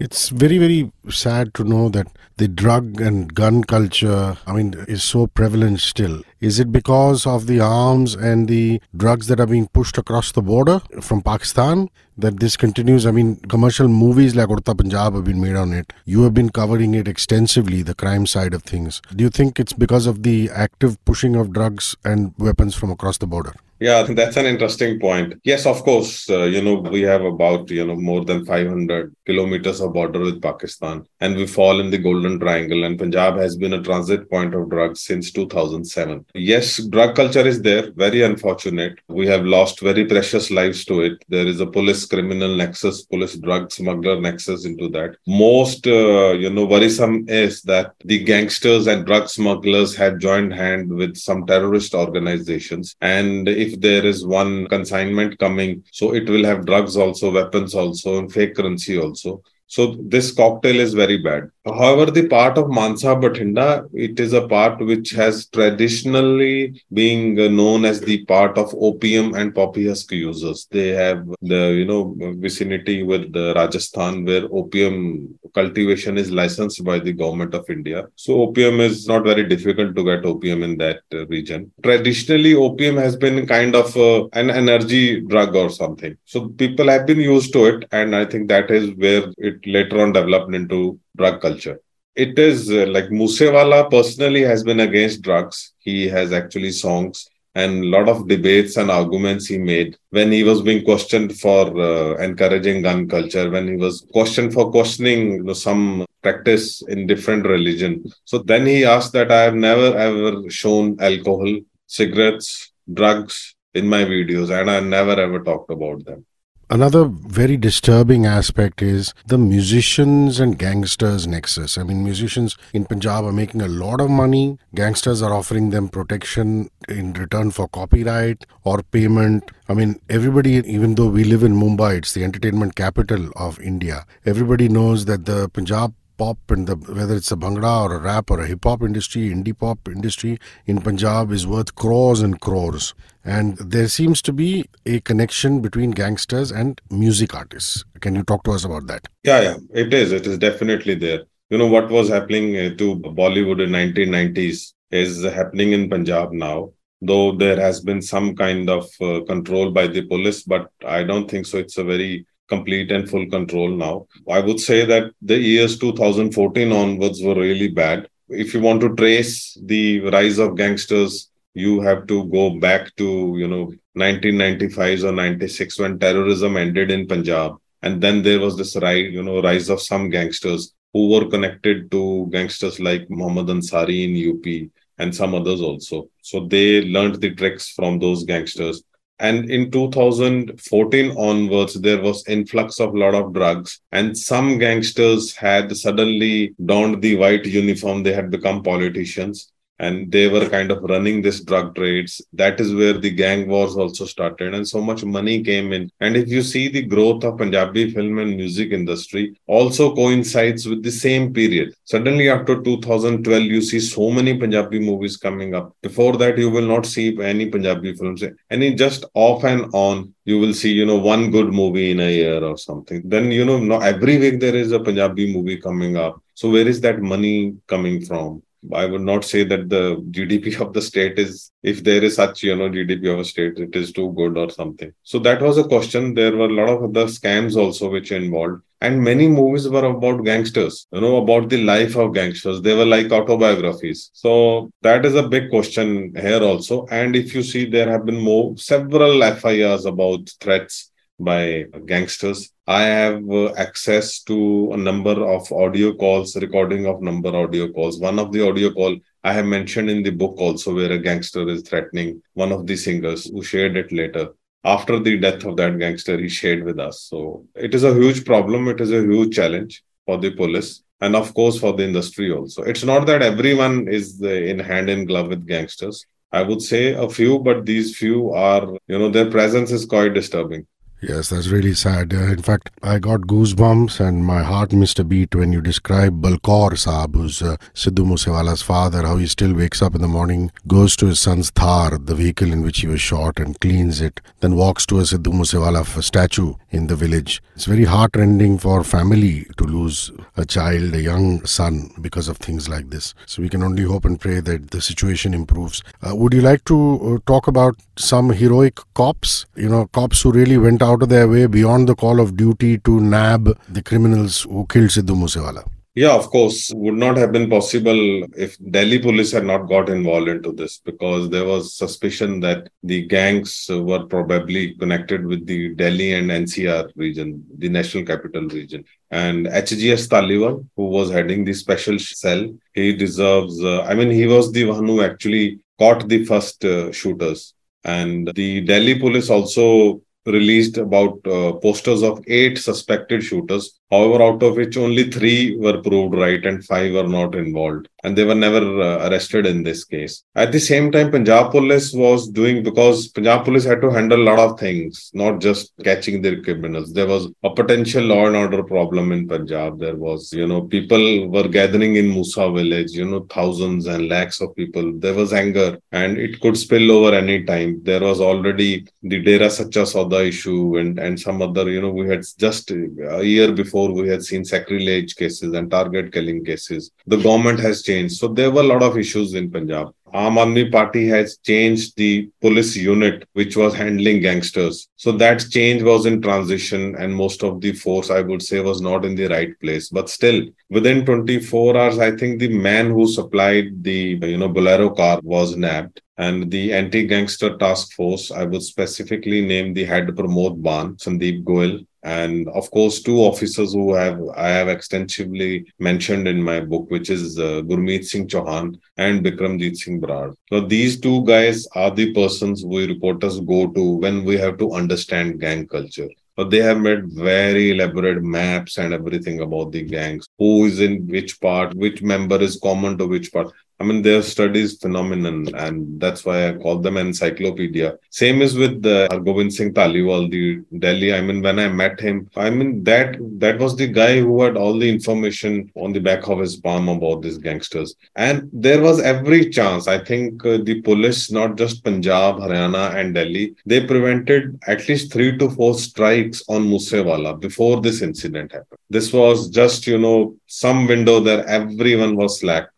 It's 0.00 0.30
very, 0.30 0.56
very 0.56 0.90
sad 1.10 1.52
to 1.56 1.62
know 1.62 1.90
that 1.90 2.06
the 2.38 2.48
drug 2.48 3.02
and 3.02 3.34
gun 3.34 3.62
culture, 3.62 4.38
I 4.46 4.54
mean, 4.54 4.72
is 4.88 5.04
so 5.04 5.26
prevalent 5.26 5.80
still. 5.80 6.22
Is 6.40 6.58
it 6.58 6.72
because 6.72 7.26
of 7.26 7.46
the 7.46 7.60
arms 7.60 8.14
and 8.14 8.48
the 8.48 8.80
drugs 8.96 9.26
that 9.26 9.40
are 9.40 9.46
being 9.46 9.68
pushed 9.68 9.98
across 9.98 10.32
the 10.32 10.40
border 10.40 10.80
from 11.02 11.20
Pakistan 11.20 11.90
that 12.16 12.40
this 12.40 12.56
continues? 12.56 13.04
I 13.04 13.10
mean, 13.10 13.36
commercial 13.50 13.88
movies 13.88 14.34
like 14.34 14.48
Udta 14.48 14.74
Punjab 14.74 15.12
have 15.12 15.24
been 15.24 15.38
made 15.38 15.56
on 15.56 15.74
it. 15.74 15.92
You 16.06 16.22
have 16.22 16.32
been 16.32 16.48
covering 16.48 16.94
it 16.94 17.06
extensively, 17.06 17.82
the 17.82 17.94
crime 17.94 18.24
side 18.24 18.54
of 18.54 18.62
things. 18.62 19.02
Do 19.14 19.22
you 19.22 19.28
think 19.28 19.60
it's 19.60 19.74
because 19.74 20.06
of 20.06 20.22
the 20.22 20.48
active 20.48 20.96
pushing 21.04 21.36
of 21.36 21.52
drugs 21.52 21.94
and 22.06 22.32
weapons 22.38 22.74
from 22.74 22.90
across 22.90 23.18
the 23.18 23.26
border? 23.26 23.52
Yeah, 23.80 24.02
that's 24.02 24.36
an 24.36 24.44
interesting 24.44 25.00
point. 25.00 25.40
Yes, 25.42 25.64
of 25.64 25.82
course, 25.84 26.28
uh, 26.28 26.42
you 26.42 26.60
know, 26.60 26.74
we 26.74 27.00
have 27.00 27.22
about, 27.22 27.70
you 27.70 27.86
know, 27.86 27.96
more 27.96 28.26
than 28.26 28.44
500 28.44 29.16
kilometers 29.24 29.80
of 29.80 29.94
border 29.94 30.20
with 30.20 30.42
Pakistan, 30.42 31.06
and 31.20 31.34
we 31.34 31.46
fall 31.46 31.80
in 31.80 31.88
the 31.88 31.96
Golden 31.96 32.38
Triangle, 32.38 32.84
and 32.84 32.98
Punjab 32.98 33.38
has 33.38 33.56
been 33.56 33.72
a 33.72 33.82
transit 33.82 34.28
point 34.28 34.54
of 34.54 34.68
drugs 34.68 35.00
since 35.00 35.32
2007. 35.32 36.26
Yes, 36.34 36.76
drug 36.88 37.16
culture 37.16 37.46
is 37.46 37.62
there, 37.62 37.90
very 37.92 38.20
unfortunate. 38.20 38.98
We 39.08 39.26
have 39.28 39.46
lost 39.46 39.80
very 39.80 40.04
precious 40.04 40.50
lives 40.50 40.84
to 40.84 41.00
it. 41.00 41.24
There 41.30 41.46
is 41.46 41.60
a 41.60 41.66
police 41.66 42.04
criminal 42.04 42.54
nexus, 42.54 43.00
police 43.06 43.36
drug 43.38 43.72
smuggler 43.72 44.20
nexus 44.20 44.66
into 44.66 44.90
that. 44.90 45.16
Most, 45.26 45.86
uh, 45.86 46.32
you 46.32 46.50
know, 46.50 46.66
worrisome 46.66 47.24
is 47.30 47.62
that 47.62 47.94
the 48.04 48.22
gangsters 48.24 48.86
and 48.86 49.06
drug 49.06 49.30
smugglers 49.30 49.96
have 49.96 50.18
joined 50.18 50.52
hand 50.52 50.92
with 50.92 51.16
some 51.16 51.46
terrorist 51.46 51.94
organizations. 51.94 52.94
And 53.00 53.48
if 53.48 53.69
if 53.70 53.80
there 53.80 54.04
is 54.04 54.26
one 54.26 54.66
consignment 54.68 55.38
coming, 55.38 55.84
so 55.90 56.14
it 56.14 56.28
will 56.28 56.44
have 56.44 56.66
drugs 56.66 56.96
also, 56.96 57.30
weapons 57.30 57.74
also, 57.74 58.18
and 58.18 58.32
fake 58.32 58.54
currency 58.54 58.98
also. 58.98 59.42
So 59.66 59.96
this 60.00 60.32
cocktail 60.32 60.80
is 60.80 60.94
very 60.94 61.18
bad. 61.18 61.50
However, 61.72 62.10
the 62.10 62.28
part 62.28 62.58
of 62.58 62.70
Mansa 62.70 63.14
Bathinda, 63.16 63.88
it 63.92 64.20
is 64.20 64.32
a 64.32 64.46
part 64.46 64.80
which 64.84 65.10
has 65.10 65.46
traditionally 65.46 66.82
being 66.92 67.34
known 67.34 67.84
as 67.84 68.00
the 68.00 68.24
part 68.26 68.58
of 68.58 68.74
opium 68.80 69.34
and 69.34 69.54
poppy 69.54 69.88
husk 69.88 70.12
users. 70.12 70.66
They 70.70 70.88
have 70.88 71.26
the 71.42 71.72
you 71.78 71.84
know 71.84 72.14
vicinity 72.38 73.02
with 73.02 73.32
the 73.32 73.54
Rajasthan 73.54 74.24
where 74.24 74.44
opium 74.52 75.38
cultivation 75.54 76.16
is 76.16 76.30
licensed 76.30 76.84
by 76.84 76.98
the 76.98 77.12
government 77.12 77.54
of 77.54 77.68
India. 77.68 78.06
So 78.16 78.42
opium 78.42 78.80
is 78.80 79.06
not 79.08 79.24
very 79.24 79.44
difficult 79.44 79.96
to 79.96 80.04
get 80.04 80.24
opium 80.24 80.62
in 80.62 80.78
that 80.78 81.00
region. 81.28 81.72
Traditionally, 81.82 82.54
opium 82.54 82.96
has 82.96 83.16
been 83.16 83.46
kind 83.46 83.74
of 83.74 83.96
uh, 83.96 84.26
an 84.32 84.50
energy 84.50 85.20
drug 85.20 85.56
or 85.56 85.70
something. 85.70 86.16
So 86.24 86.48
people 86.50 86.88
have 86.88 87.06
been 87.06 87.20
used 87.20 87.52
to 87.54 87.66
it, 87.66 87.88
and 87.92 88.14
I 88.14 88.24
think 88.24 88.48
that 88.48 88.70
is 88.70 88.90
where 88.96 89.24
it 89.38 89.66
later 89.66 90.00
on 90.00 90.12
developed 90.12 90.54
into 90.54 90.98
drug 91.20 91.40
culture. 91.46 91.78
It 92.24 92.38
is 92.38 92.70
uh, 92.70 92.86
like 92.96 93.08
Moosewala 93.18 93.80
personally 93.96 94.42
has 94.52 94.64
been 94.64 94.80
against 94.88 95.22
drugs. 95.22 95.72
He 95.78 96.08
has 96.08 96.32
actually 96.32 96.72
songs 96.72 97.28
and 97.54 97.84
a 97.84 97.88
lot 97.88 98.08
of 98.08 98.28
debates 98.28 98.76
and 98.76 98.90
arguments 98.90 99.46
he 99.46 99.58
made 99.58 99.96
when 100.10 100.30
he 100.30 100.42
was 100.44 100.62
being 100.62 100.84
questioned 100.84 101.36
for 101.36 101.62
uh, 101.80 102.16
encouraging 102.16 102.82
gun 102.82 103.08
culture 103.08 103.50
when 103.50 103.66
he 103.66 103.76
was 103.76 104.06
questioned 104.12 104.52
for 104.52 104.70
questioning 104.70 105.32
you 105.32 105.42
know, 105.42 105.52
some 105.52 106.06
practice 106.22 106.82
in 106.82 107.06
different 107.06 107.44
religion 107.46 107.92
so 108.24 108.38
then 108.38 108.66
he 108.66 108.84
asked 108.84 109.12
that 109.12 109.32
i 109.32 109.40
have 109.40 109.54
never 109.54 109.96
ever 109.96 110.48
shown 110.48 110.96
alcohol 111.00 111.52
cigarettes 111.86 112.72
drugs 113.00 113.56
in 113.74 113.86
my 113.94 114.04
videos 114.04 114.50
and 114.58 114.70
i 114.70 114.78
never 114.78 115.16
ever 115.26 115.40
talked 115.42 115.70
about 115.70 116.04
them 116.04 116.24
Another 116.72 117.06
very 117.06 117.56
disturbing 117.56 118.26
aspect 118.26 118.80
is 118.80 119.12
the 119.26 119.36
musicians 119.36 120.38
and 120.38 120.56
gangsters 120.56 121.26
nexus. 121.26 121.76
I 121.76 121.82
mean, 121.82 122.04
musicians 122.04 122.56
in 122.72 122.84
Punjab 122.84 123.24
are 123.24 123.32
making 123.32 123.60
a 123.60 123.66
lot 123.66 124.00
of 124.00 124.08
money. 124.08 124.56
Gangsters 124.72 125.20
are 125.20 125.34
offering 125.34 125.70
them 125.70 125.88
protection 125.88 126.70
in 126.88 127.12
return 127.14 127.50
for 127.50 127.66
copyright 127.66 128.46
or 128.62 128.84
payment. 128.84 129.50
I 129.68 129.74
mean, 129.74 130.00
everybody, 130.08 130.62
even 130.64 130.94
though 130.94 131.08
we 131.08 131.24
live 131.24 131.42
in 131.42 131.56
Mumbai, 131.56 131.96
it's 131.98 132.14
the 132.14 132.22
entertainment 132.22 132.76
capital 132.76 133.30
of 133.34 133.58
India, 133.58 134.06
everybody 134.24 134.68
knows 134.68 135.06
that 135.06 135.24
the 135.24 135.48
Punjab 135.48 135.92
pop 136.18 136.38
and 136.50 136.68
the 136.68 136.76
whether 136.76 137.16
it's 137.16 137.32
a 137.32 137.36
bhangra 137.36 137.84
or 137.84 137.96
a 137.96 137.98
rap 137.98 138.30
or 138.30 138.40
a 138.40 138.46
hip 138.46 138.62
hop 138.62 138.82
industry, 138.82 139.30
indie 139.30 139.58
pop 139.58 139.88
industry 139.88 140.38
in 140.66 140.80
Punjab 140.80 141.32
is 141.32 141.46
worth 141.46 141.74
crores 141.74 142.20
and 142.20 142.40
crores. 142.40 142.94
And 143.30 143.56
there 143.58 143.88
seems 143.88 144.20
to 144.22 144.32
be 144.32 144.68
a 144.86 145.00
connection 145.00 145.60
between 145.60 145.92
gangsters 145.92 146.50
and 146.50 146.80
music 146.90 147.34
artists. 147.34 147.84
Can 148.00 148.14
you 148.16 148.24
talk 148.24 148.42
to 148.44 148.52
us 148.52 148.64
about 148.64 148.86
that? 148.88 149.06
Yeah, 149.22 149.40
yeah, 149.40 149.56
it 149.72 149.94
is. 149.94 150.12
It 150.12 150.26
is 150.26 150.38
definitely 150.38 150.96
there. 150.96 151.22
You 151.48 151.58
know 151.58 151.66
what 151.66 151.90
was 151.90 152.08
happening 152.08 152.56
uh, 152.56 152.74
to 152.76 152.96
Bollywood 152.96 153.62
in 153.62 153.70
1990s 153.70 154.72
is 154.90 155.24
happening 155.24 155.72
in 155.72 155.88
Punjab 155.88 156.32
now 156.32 156.70
though 157.00 157.32
there 157.32 157.58
has 157.58 157.80
been 157.80 158.02
some 158.02 158.36
kind 158.36 158.68
of 158.68 158.88
uh, 159.00 159.20
control 159.26 159.70
by 159.70 159.86
the 159.86 160.02
police, 160.02 160.42
but 160.42 160.70
I 160.86 161.02
don't 161.02 161.30
think 161.30 161.46
so. 161.46 161.58
It's 161.58 161.78
a 161.78 161.84
very 161.84 162.26
complete 162.48 162.90
and 162.90 163.08
full 163.08 163.26
control 163.28 163.70
now. 163.70 164.06
I 164.28 164.40
would 164.40 164.60
say 164.60 164.84
that 164.84 165.12
the 165.22 165.38
years 165.38 165.78
2014 165.78 166.72
onwards 166.72 167.22
were 167.22 167.36
really 167.36 167.68
bad. 167.68 168.08
If 168.28 168.54
you 168.54 168.60
want 168.60 168.80
to 168.82 168.94
trace 168.94 169.56
the 169.64 170.00
rise 170.00 170.38
of 170.38 170.56
gangsters, 170.56 171.29
you 171.54 171.80
have 171.80 172.06
to 172.06 172.24
go 172.26 172.58
back 172.58 172.94
to, 172.96 173.34
you 173.36 173.48
know, 173.48 173.72
1995 173.94 175.04
or 175.04 175.12
96 175.12 175.78
when 175.78 175.98
terrorism 175.98 176.56
ended 176.56 176.90
in 176.90 177.06
Punjab. 177.06 177.56
And 177.82 178.00
then 178.00 178.22
there 178.22 178.40
was 178.40 178.56
this 178.56 178.76
rise, 178.76 179.12
you 179.12 179.22
know, 179.22 179.42
rise 179.42 179.68
of 179.68 179.80
some 179.80 180.10
gangsters 180.10 180.74
who 180.92 181.08
were 181.08 181.28
connected 181.28 181.90
to 181.90 182.28
gangsters 182.30 182.78
like 182.78 183.08
Muhammad 183.08 183.46
Ansari 183.46 184.04
in 184.04 184.30
UP 184.30 184.70
and 184.98 185.14
some 185.14 185.34
others 185.34 185.60
also. 185.60 186.08
So 186.20 186.46
they 186.46 186.84
learned 186.84 187.20
the 187.20 187.34
tricks 187.34 187.70
from 187.70 187.98
those 187.98 188.24
gangsters. 188.24 188.82
And 189.18 189.50
in 189.50 189.70
2014 189.70 191.16
onwards, 191.16 191.74
there 191.74 192.00
was 192.00 192.26
influx 192.26 192.80
of 192.80 192.94
a 192.94 192.98
lot 192.98 193.14
of 193.14 193.34
drugs, 193.34 193.80
and 193.92 194.16
some 194.16 194.56
gangsters 194.56 195.36
had 195.36 195.76
suddenly 195.76 196.54
donned 196.64 197.02
the 197.02 197.16
white 197.16 197.44
uniform. 197.44 198.02
They 198.02 198.14
had 198.14 198.30
become 198.30 198.62
politicians, 198.62 199.52
and 199.80 200.12
they 200.12 200.28
were 200.28 200.46
kind 200.48 200.70
of 200.70 200.82
running 200.92 201.22
this 201.22 201.42
drug 201.42 201.74
trades. 201.74 202.20
That 202.34 202.60
is 202.60 202.74
where 202.74 202.98
the 203.04 203.10
gang 203.10 203.48
wars 203.48 203.76
also 203.76 204.04
started, 204.04 204.54
and 204.54 204.68
so 204.68 204.80
much 204.88 205.04
money 205.04 205.42
came 205.42 205.72
in. 205.72 205.90
And 206.00 206.16
if 206.16 206.28
you 206.28 206.42
see 206.42 206.68
the 206.68 206.82
growth 206.82 207.24
of 207.24 207.38
Punjabi 207.38 207.90
film 207.94 208.18
and 208.18 208.36
music 208.36 208.72
industry, 208.72 209.24
also 209.46 209.94
coincides 209.94 210.68
with 210.68 210.82
the 210.82 210.90
same 210.90 211.32
period. 211.32 211.74
Suddenly, 211.84 212.28
after 212.28 212.62
2012, 212.62 213.42
you 213.54 213.62
see 213.62 213.80
so 213.80 214.10
many 214.10 214.36
Punjabi 214.36 214.80
movies 214.90 215.16
coming 215.16 215.54
up. 215.54 215.74
Before 215.80 216.16
that, 216.18 216.36
you 216.36 216.50
will 216.50 216.68
not 216.74 216.84
see 216.84 217.06
any 217.32 217.46
Punjabi 217.48 217.94
films. 217.96 218.22
Any 218.50 218.74
just 218.74 219.06
off 219.14 219.44
and 219.44 219.66
on, 219.72 220.12
you 220.24 220.38
will 220.38 220.52
see, 220.52 220.72
you 220.72 220.84
know, 220.84 220.98
one 220.98 221.30
good 221.30 221.54
movie 221.60 221.90
in 221.90 222.00
a 222.00 222.10
year 222.20 222.44
or 222.44 222.58
something. 222.58 223.02
Then, 223.04 223.30
you 223.30 223.46
know, 223.46 223.80
every 223.80 224.18
week 224.18 224.40
there 224.40 224.54
is 224.54 224.72
a 224.72 224.80
Punjabi 224.80 225.32
movie 225.32 225.56
coming 225.56 225.96
up. 225.96 226.22
So 226.34 226.50
where 226.50 226.68
is 226.68 226.80
that 226.82 227.00
money 227.00 227.56
coming 227.66 228.04
from? 228.04 228.42
I 228.74 228.86
would 228.86 229.02
not 229.02 229.24
say 229.24 229.44
that 229.44 229.68
the 229.68 229.96
GDP 230.10 230.60
of 230.66 230.72
the 230.72 230.82
state 230.82 231.18
is, 231.18 231.50
if 231.62 231.82
there 231.82 232.02
is 232.02 232.16
such, 232.16 232.42
you 232.42 232.56
know, 232.56 232.68
GDP 232.68 233.12
of 233.12 233.20
a 233.20 233.24
state, 233.24 233.58
it 233.58 233.74
is 233.74 233.92
too 233.92 234.12
good 234.16 234.36
or 234.36 234.50
something. 234.50 234.92
So 235.02 235.18
that 235.20 235.40
was 235.42 235.58
a 235.58 235.64
question. 235.64 236.14
There 236.14 236.36
were 236.36 236.46
a 236.46 236.52
lot 236.52 236.68
of 236.68 236.84
other 236.84 237.06
scams 237.06 237.56
also 237.56 237.90
which 237.90 238.12
involved. 238.12 238.62
And 238.82 239.02
many 239.02 239.28
movies 239.28 239.68
were 239.68 239.84
about 239.84 240.24
gangsters, 240.24 240.86
you 240.90 241.02
know, 241.02 241.18
about 241.18 241.50
the 241.50 241.62
life 241.62 241.96
of 241.96 242.14
gangsters. 242.14 242.62
They 242.62 242.74
were 242.74 242.86
like 242.86 243.12
autobiographies. 243.12 244.10
So 244.14 244.70
that 244.80 245.04
is 245.04 245.14
a 245.14 245.28
big 245.28 245.50
question 245.50 246.14
here 246.16 246.42
also. 246.42 246.86
And 246.86 247.14
if 247.14 247.34
you 247.34 247.42
see, 247.42 247.66
there 247.66 247.90
have 247.90 248.06
been 248.06 248.18
more, 248.18 248.56
several 248.56 249.20
FIRs 249.34 249.84
about 249.84 250.30
threats 250.40 250.89
by 251.20 251.64
gangsters 251.86 252.50
I 252.70 252.82
have 252.82 253.28
uh, 253.28 253.52
access 253.54 254.22
to 254.30 254.70
a 254.72 254.76
number 254.76 255.26
of 255.28 255.50
audio 255.50 255.92
calls, 255.92 256.36
recording 256.36 256.86
of 256.86 257.02
number 257.02 257.34
audio 257.34 257.66
calls. 257.72 257.98
One 257.98 258.20
of 258.20 258.30
the 258.30 258.48
audio 258.48 258.70
call 258.70 258.96
I 259.24 259.32
have 259.32 259.46
mentioned 259.46 259.90
in 259.90 260.04
the 260.04 260.10
book 260.10 260.36
also, 260.38 260.72
where 260.76 260.92
a 260.92 260.98
gangster 260.98 261.48
is 261.48 261.62
threatening 261.62 262.22
one 262.34 262.52
of 262.52 262.68
the 262.68 262.76
singers 262.76 263.28
who 263.28 263.42
shared 263.42 263.76
it 263.76 263.90
later. 263.90 264.28
After 264.62 265.00
the 265.00 265.18
death 265.18 265.44
of 265.46 265.56
that 265.56 265.80
gangster, 265.80 266.16
he 266.16 266.28
shared 266.28 266.62
with 266.62 266.78
us. 266.78 267.02
So 267.02 267.44
it 267.56 267.74
is 267.74 267.82
a 267.82 267.92
huge 267.92 268.24
problem. 268.24 268.68
It 268.68 268.80
is 268.80 268.92
a 268.92 269.02
huge 269.02 269.34
challenge 269.34 269.82
for 270.06 270.16
the 270.18 270.30
police 270.30 270.84
and 271.00 271.16
of 271.16 271.34
course 271.34 271.58
for 271.58 271.72
the 271.72 271.82
industry 271.82 272.30
also. 272.30 272.62
It's 272.62 272.84
not 272.84 273.04
that 273.06 273.20
everyone 273.20 273.88
is 273.88 274.20
uh, 274.22 274.28
in 274.28 274.60
hand 274.60 274.88
in 274.88 275.06
glove 275.06 275.26
with 275.26 275.44
gangsters. 275.44 276.06
I 276.30 276.42
would 276.42 276.62
say 276.62 276.92
a 276.92 277.08
few, 277.08 277.40
but 277.40 277.66
these 277.66 277.96
few 277.96 278.30
are, 278.30 278.64
you 278.86 278.96
know, 278.96 279.10
their 279.10 279.28
presence 279.28 279.72
is 279.72 279.84
quite 279.86 280.14
disturbing. 280.14 280.68
Yes, 281.02 281.30
that's 281.30 281.48
really 281.48 281.72
sad. 281.72 282.12
Uh, 282.12 282.24
in 282.24 282.42
fact, 282.42 282.68
I 282.82 282.98
got 282.98 283.22
goosebumps 283.22 284.06
and 284.06 284.22
my 284.22 284.42
heart 284.42 284.74
missed 284.74 284.98
a 284.98 285.04
beat 285.04 285.34
when 285.34 285.50
you 285.50 285.62
describe 285.62 286.20
Balkaur 286.20 286.72
Saab, 286.72 287.14
who's 287.14 287.40
uh, 287.40 287.56
Sidhu 287.72 288.04
Moosewala's 288.04 288.60
father, 288.60 289.06
how 289.06 289.16
he 289.16 289.26
still 289.26 289.54
wakes 289.54 289.80
up 289.80 289.94
in 289.94 290.02
the 290.02 290.08
morning, 290.08 290.52
goes 290.66 290.96
to 290.96 291.06
his 291.06 291.18
son's 291.18 291.48
Thar, 291.50 291.96
the 291.96 292.14
vehicle 292.14 292.52
in 292.52 292.60
which 292.60 292.80
he 292.80 292.86
was 292.86 293.00
shot, 293.00 293.38
and 293.38 293.58
cleans 293.60 294.02
it, 294.02 294.20
then 294.40 294.56
walks 294.56 294.84
to 294.86 294.98
a 294.98 295.04
Sidhu 295.04 295.32
Moosewala 295.32 295.86
statue 296.02 296.52
in 296.70 296.86
the 296.88 296.96
village. 296.96 297.42
It's 297.54 297.64
very 297.64 297.84
heartrending 297.84 298.58
for 298.58 298.84
family 298.84 299.46
to 299.56 299.64
lose 299.64 300.10
a 300.36 300.44
child, 300.44 300.94
a 300.94 301.00
young 301.00 301.46
son, 301.46 301.92
because 302.02 302.28
of 302.28 302.36
things 302.36 302.68
like 302.68 302.90
this. 302.90 303.14
So 303.24 303.40
we 303.40 303.48
can 303.48 303.62
only 303.62 303.84
hope 303.84 304.04
and 304.04 304.20
pray 304.20 304.40
that 304.40 304.70
the 304.70 304.82
situation 304.82 305.32
improves. 305.32 305.82
Uh, 306.02 306.14
would 306.14 306.34
you 306.34 306.42
like 306.42 306.64
to 306.66 306.76
uh, 307.02 307.18
talk 307.26 307.46
about 307.46 307.76
some 307.96 308.28
heroic 308.28 308.80
cops? 308.92 309.46
You 309.56 309.70
know, 309.70 309.86
cops 309.86 310.20
who 310.20 310.32
really 310.32 310.58
went 310.58 310.82
out 310.82 310.89
out 310.90 311.02
of 311.02 311.08
their 311.08 311.28
way 311.28 311.46
beyond 311.46 311.88
the 311.88 311.94
call 311.94 312.20
of 312.20 312.36
duty 312.36 312.78
to 312.78 313.00
nab 313.00 313.56
the 313.68 313.82
criminals 313.82 314.42
who 314.42 314.66
killed 314.66 314.90
Sidhu 314.90 315.14
Moosewala. 315.24 315.64
Yeah, 315.96 316.14
of 316.14 316.30
course, 316.30 316.70
would 316.72 316.94
not 316.94 317.16
have 317.16 317.32
been 317.32 317.50
possible 317.50 318.00
if 318.36 318.56
Delhi 318.70 319.00
police 319.00 319.32
had 319.32 319.44
not 319.44 319.68
got 319.68 319.88
involved 319.88 320.28
into 320.28 320.52
this 320.52 320.78
because 320.78 321.28
there 321.30 321.44
was 321.44 321.74
suspicion 321.74 322.38
that 322.40 322.68
the 322.84 323.06
gangs 323.06 323.66
were 323.68 324.04
probably 324.06 324.74
connected 324.74 325.26
with 325.26 325.46
the 325.46 325.74
Delhi 325.74 326.12
and 326.12 326.30
NCR 326.30 326.92
region, 326.94 327.44
the 327.58 327.68
National 327.68 328.04
Capital 328.04 328.46
Region. 328.48 328.84
And 329.10 329.46
HGS 329.46 330.06
Dhaliwal, 330.08 330.64
who 330.76 330.84
was 330.84 331.10
heading 331.10 331.44
the 331.44 331.54
special 331.54 331.98
cell, 331.98 332.48
he 332.72 332.94
deserves, 332.94 333.60
uh, 333.62 333.82
I 333.82 333.94
mean, 333.94 334.10
he 334.10 334.28
was 334.28 334.52
the 334.52 334.66
one 334.66 334.86
who 334.86 335.02
actually 335.02 335.58
caught 335.80 336.08
the 336.08 336.24
first 336.24 336.64
uh, 336.64 336.92
shooters. 336.92 337.52
And 337.84 338.32
the 338.36 338.60
Delhi 338.60 338.96
police 338.96 339.28
also 339.28 340.02
released 340.26 340.76
about 340.76 341.18
uh, 341.26 341.52
posters 341.54 342.02
of 342.02 342.22
eight 342.26 342.58
suspected 342.58 343.22
shooters 343.22 343.79
However, 343.90 344.22
out 344.22 344.42
of 344.42 344.56
which 344.56 344.76
only 344.76 345.10
three 345.10 345.56
were 345.56 345.82
proved 345.82 346.14
right 346.14 346.44
and 346.46 346.64
five 346.64 346.92
were 346.92 347.08
not 347.08 347.34
involved. 347.34 347.88
And 348.02 348.16
they 348.16 348.24
were 348.24 348.34
never 348.34 348.80
uh, 348.80 349.08
arrested 349.08 349.46
in 349.46 349.62
this 349.62 349.84
case. 349.84 350.24
At 350.34 350.52
the 350.52 350.60
same 350.60 350.90
time, 350.90 351.10
Punjab 351.10 351.50
police 351.50 351.92
was 351.92 352.28
doing 352.28 352.62
because 352.62 353.08
Punjab 353.08 353.44
police 353.44 353.64
had 353.64 353.82
to 353.82 353.90
handle 353.90 354.22
a 354.22 354.28
lot 354.30 354.38
of 354.38 354.58
things, 354.58 355.10
not 355.12 355.40
just 355.40 355.72
catching 355.84 356.22
the 356.22 356.40
criminals. 356.40 356.92
There 356.92 357.06
was 357.06 357.28
a 357.42 357.50
potential 357.50 358.04
law 358.04 358.26
and 358.26 358.36
order 358.36 358.62
problem 358.62 359.12
in 359.12 359.28
Punjab. 359.28 359.80
There 359.80 359.96
was, 359.96 360.32
you 360.32 360.46
know, 360.46 360.62
people 360.62 361.28
were 361.28 361.48
gathering 361.48 361.96
in 361.96 362.08
Musa 362.08 362.50
village, 362.50 362.92
you 362.92 363.04
know, 363.04 363.26
thousands 363.28 363.86
and 363.86 364.08
lakhs 364.08 364.40
of 364.40 364.54
people. 364.56 364.92
There 364.98 365.14
was 365.14 365.32
anger 365.32 365.78
and 365.92 366.16
it 366.16 366.40
could 366.40 366.56
spill 366.56 366.90
over 366.92 367.14
any 367.14 367.44
time. 367.44 367.80
There 367.82 368.00
was 368.00 368.20
already 368.20 368.86
the 369.02 369.20
Dera 369.20 369.50
Sacha 369.50 369.82
Sauda 369.82 370.26
issue 370.26 370.78
and, 370.78 370.98
and 370.98 371.20
some 371.20 371.42
other, 371.42 371.68
you 371.68 371.82
know, 371.82 371.90
we 371.90 372.08
had 372.08 372.24
just 372.38 372.70
a 372.70 373.22
year 373.22 373.52
before 373.52 373.79
before 373.88 374.02
we 374.02 374.08
had 374.08 374.22
seen 374.22 374.44
sacrilege 374.44 375.16
cases 375.16 375.54
and 375.54 375.70
target 375.70 376.12
killing 376.12 376.44
cases. 376.44 376.90
The 377.06 377.16
government 377.16 377.60
has 377.60 377.82
changed. 377.82 378.16
So 378.16 378.28
there 378.28 378.50
were 378.50 378.62
a 378.62 378.72
lot 378.72 378.82
of 378.82 378.98
issues 378.98 379.34
in 379.34 379.50
Punjab. 379.50 379.94
Aam 380.12 380.36
Aadmi 380.42 380.72
Party 380.72 381.06
has 381.06 381.38
changed 381.38 381.96
the 381.96 382.28
police 382.40 382.74
unit 382.76 383.28
which 383.32 383.56
was 383.56 383.74
handling 383.74 384.20
gangsters. 384.20 384.88
So 384.96 385.12
that 385.12 385.46
change 385.50 385.84
was 385.84 386.04
in 386.04 386.20
transition, 386.20 386.96
and 386.96 387.14
most 387.14 387.44
of 387.44 387.60
the 387.60 387.72
force, 387.72 388.10
I 388.10 388.20
would 388.20 388.42
say, 388.42 388.58
was 388.60 388.80
not 388.80 389.04
in 389.04 389.14
the 389.14 389.28
right 389.28 389.52
place. 389.60 389.88
But 389.88 390.10
still, 390.10 390.46
within 390.68 391.04
24 391.04 391.76
hours, 391.76 391.98
I 392.00 392.10
think 392.16 392.40
the 392.40 392.52
man 392.70 392.90
who 392.90 393.06
supplied 393.06 393.84
the 393.84 394.18
you 394.34 394.38
know 394.38 394.48
Bolero 394.48 394.90
car 394.90 395.20
was 395.22 395.56
nabbed. 395.56 396.02
And 396.18 396.50
the 396.50 396.74
anti-gangster 396.74 397.56
task 397.56 397.92
force, 397.92 398.30
I 398.30 398.44
would 398.44 398.62
specifically 398.62 399.40
name 399.52 399.72
the 399.72 399.84
head 399.84 400.08
Pramod 400.08 400.60
Ban, 400.60 400.96
Sandeep 400.96 401.44
Goel, 401.44 401.78
and 402.02 402.48
of 402.48 402.70
course 402.70 403.02
two 403.02 403.18
officers 403.18 403.72
who 403.72 403.94
have 403.94 404.20
i 404.36 404.48
have 404.48 404.68
extensively 404.68 405.64
mentioned 405.78 406.26
in 406.26 406.42
my 406.42 406.58
book 406.60 406.90
which 406.90 407.10
is 407.10 407.38
uh, 407.38 407.60
gurmeet 407.68 408.04
singh 408.04 408.26
chauhan 408.26 408.78
and 408.96 409.24
bikramjit 409.24 409.76
singh 409.76 410.00
brar 410.00 410.34
so 410.50 410.60
these 410.60 410.98
two 410.98 411.24
guys 411.24 411.66
are 411.74 411.90
the 411.90 412.12
persons 412.12 412.64
we 412.64 412.86
reporters 412.86 413.38
go 413.40 413.66
to 413.68 413.84
when 414.04 414.24
we 414.24 414.36
have 414.36 414.58
to 414.58 414.72
understand 414.72 415.40
gang 415.40 415.66
culture. 415.66 416.08
But 416.36 416.50
they 416.50 416.58
have 416.58 416.80
made 416.80 417.12
very 417.12 417.72
elaborate 417.72 418.22
maps 418.22 418.78
and 418.78 418.94
everything 418.94 419.40
about 419.40 419.72
the 419.72 419.82
gangs 419.82 420.26
who 420.38 420.64
is 420.66 420.80
in 420.80 421.06
which 421.06 421.40
part 421.40 421.74
which 421.74 422.02
member 422.02 422.40
is 422.40 422.58
common 422.62 422.96
to 422.98 423.06
which 423.06 423.32
part 423.32 423.52
I 423.80 423.84
mean, 423.84 424.02
their 424.02 424.20
study 424.20 424.60
is 424.60 424.76
phenomenal, 424.76 425.56
and 425.56 425.98
that's 425.98 426.26
why 426.26 426.48
I 426.48 426.52
call 426.52 426.80
them 426.80 426.98
encyclopedia. 426.98 427.96
Same 428.10 428.42
is 428.42 428.54
with 428.54 428.82
the 428.82 429.08
uh, 429.10 429.16
Govind 429.16 429.54
Singh 429.54 429.72
Dhaliwal, 429.72 430.30
the 430.30 430.62
Delhi. 430.78 431.14
I 431.14 431.22
mean, 431.22 431.40
when 431.40 431.58
I 431.58 431.68
met 431.68 431.98
him, 431.98 432.28
I 432.36 432.50
mean 432.50 432.84
that 432.84 433.16
that 433.38 433.58
was 433.58 433.76
the 433.76 433.86
guy 433.86 434.20
who 434.20 434.42
had 434.42 434.58
all 434.58 434.78
the 434.78 434.90
information 434.90 435.72
on 435.76 435.94
the 435.94 435.98
back 435.98 436.28
of 436.28 436.40
his 436.40 436.56
palm 436.56 436.90
about 436.90 437.22
these 437.22 437.38
gangsters, 437.38 437.94
and 438.16 438.50
there 438.52 438.82
was 438.82 439.00
every 439.00 439.48
chance. 439.48 439.88
I 439.88 440.04
think 440.04 440.44
uh, 440.44 440.58
the 440.58 440.82
police, 440.82 441.30
not 441.30 441.56
just 441.56 441.82
Punjab, 441.82 442.36
Haryana, 442.36 442.94
and 442.96 443.14
Delhi, 443.14 443.56
they 443.64 443.86
prevented 443.86 444.58
at 444.66 444.86
least 444.88 445.10
three 445.10 445.38
to 445.38 445.48
four 445.48 445.72
strikes 445.72 446.42
on 446.50 446.68
Moosewala 446.68 447.40
before 447.40 447.80
this 447.80 448.02
incident 448.02 448.52
happened. 448.52 448.78
This 448.90 449.10
was 449.10 449.48
just 449.48 449.86
you 449.86 449.96
know 449.96 450.36
some 450.48 450.86
window 450.86 451.18
there 451.20 451.46
everyone 451.46 452.14
was 452.16 452.40
slack 452.40 452.68